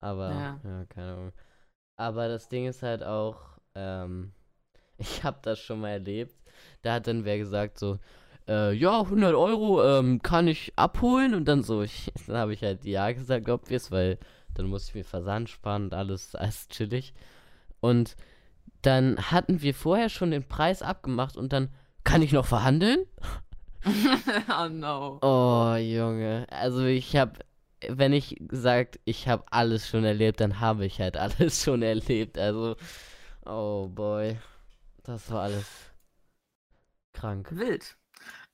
[0.00, 0.60] Aber, Ja.
[0.64, 1.32] ja, keine Ahnung.
[1.96, 3.40] Aber das Ding ist halt auch,
[3.74, 4.32] ähm,
[4.98, 6.36] ich habe das schon mal erlebt.
[6.82, 7.98] Da hat dann wer gesagt so,
[8.48, 12.62] äh, ja, 100 Euro ähm, kann ich abholen und dann so, ich, dann habe ich
[12.62, 14.18] halt ja gesagt, obvious, weil
[14.54, 17.14] dann musste ich mir Versand sparen und alles, alles chillig.
[17.80, 18.16] Und
[18.82, 21.68] dann hatten wir vorher schon den Preis abgemacht und dann,
[22.04, 23.06] kann ich noch verhandeln?
[23.84, 25.18] oh no.
[25.22, 26.46] Oh, Junge.
[26.50, 27.38] Also ich habe,
[27.88, 32.38] wenn ich gesagt, ich habe alles schon erlebt, dann habe ich halt alles schon erlebt.
[32.38, 32.76] Also,
[33.46, 34.36] oh boy.
[35.04, 35.66] Das war alles
[37.12, 37.48] krank.
[37.52, 37.96] Wild.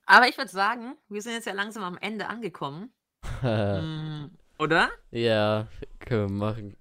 [0.09, 2.93] Aber ich würde sagen, wir sind jetzt ja langsam am Ende angekommen.
[3.43, 4.91] Mm, Oder?
[5.11, 5.69] ja,
[6.01, 6.77] können wir machen.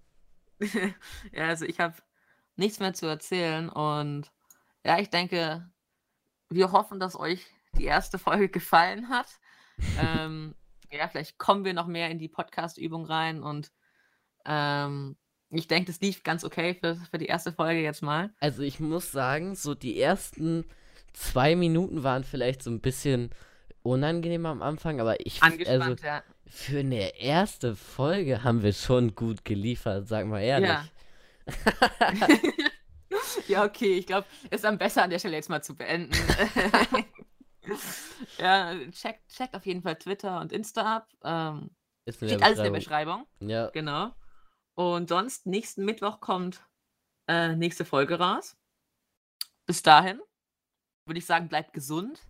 [1.32, 1.96] ja, also ich habe
[2.56, 4.32] nichts mehr zu erzählen und
[4.84, 5.70] ja, ich denke,
[6.50, 9.28] wir hoffen, dass euch die erste Folge gefallen hat.
[10.00, 10.56] ähm,
[10.92, 13.72] ja, vielleicht kommen wir noch mehr in die Podcast-Übung rein und
[14.46, 15.18] ähm,
[15.50, 18.34] ich denke, das lief ganz okay für, für die erste Folge jetzt mal.
[18.40, 20.66] Also ich muss sagen, so die ersten
[21.18, 23.32] zwei Minuten waren vielleicht so ein bisschen
[23.82, 26.24] unangenehm am Anfang, aber ich, also Angespannt, ja.
[26.46, 30.70] für eine erste Folge haben wir schon gut geliefert, sag mal ehrlich.
[30.70, 30.88] Ja.
[33.48, 36.12] ja, okay, ich glaube, ist dann besser an der Stelle jetzt mal zu beenden.
[38.38, 41.10] ja, checkt, checkt auf jeden Fall Twitter und Insta ab.
[41.24, 41.72] Ähm,
[42.10, 43.26] steht alles in der Beschreibung.
[43.40, 43.50] Beschreibung.
[43.50, 44.12] Ja, Genau.
[44.76, 46.62] Und sonst, nächsten Mittwoch kommt
[47.28, 48.56] äh, nächste Folge raus.
[49.66, 50.22] Bis dahin
[51.08, 52.22] würde ich sagen, bleibt gesund.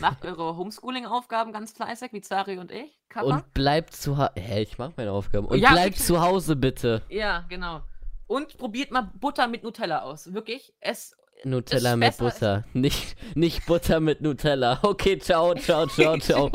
[0.00, 3.00] Macht eure Homeschooling-Aufgaben ganz fleißig, wie Zari und ich.
[3.08, 3.26] Kappa.
[3.36, 4.32] und bleibt zu Hause.
[4.36, 5.46] Hä, ich mach meine Aufgaben.
[5.46, 7.02] Und Ja, bleibt zu Hause bitte.
[7.08, 7.80] ja, genau.
[8.26, 10.32] Und probiert mal Butter mit Nutella aus.
[10.34, 12.64] Wirklich, es Nutella mit besser- Butter.
[12.74, 14.78] Nicht, nicht Butter mit Nutella.
[14.82, 16.50] Okay, ciao, ciao, ciao, ciao.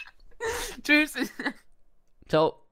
[0.82, 1.14] Tschüss.
[2.28, 2.65] ciao.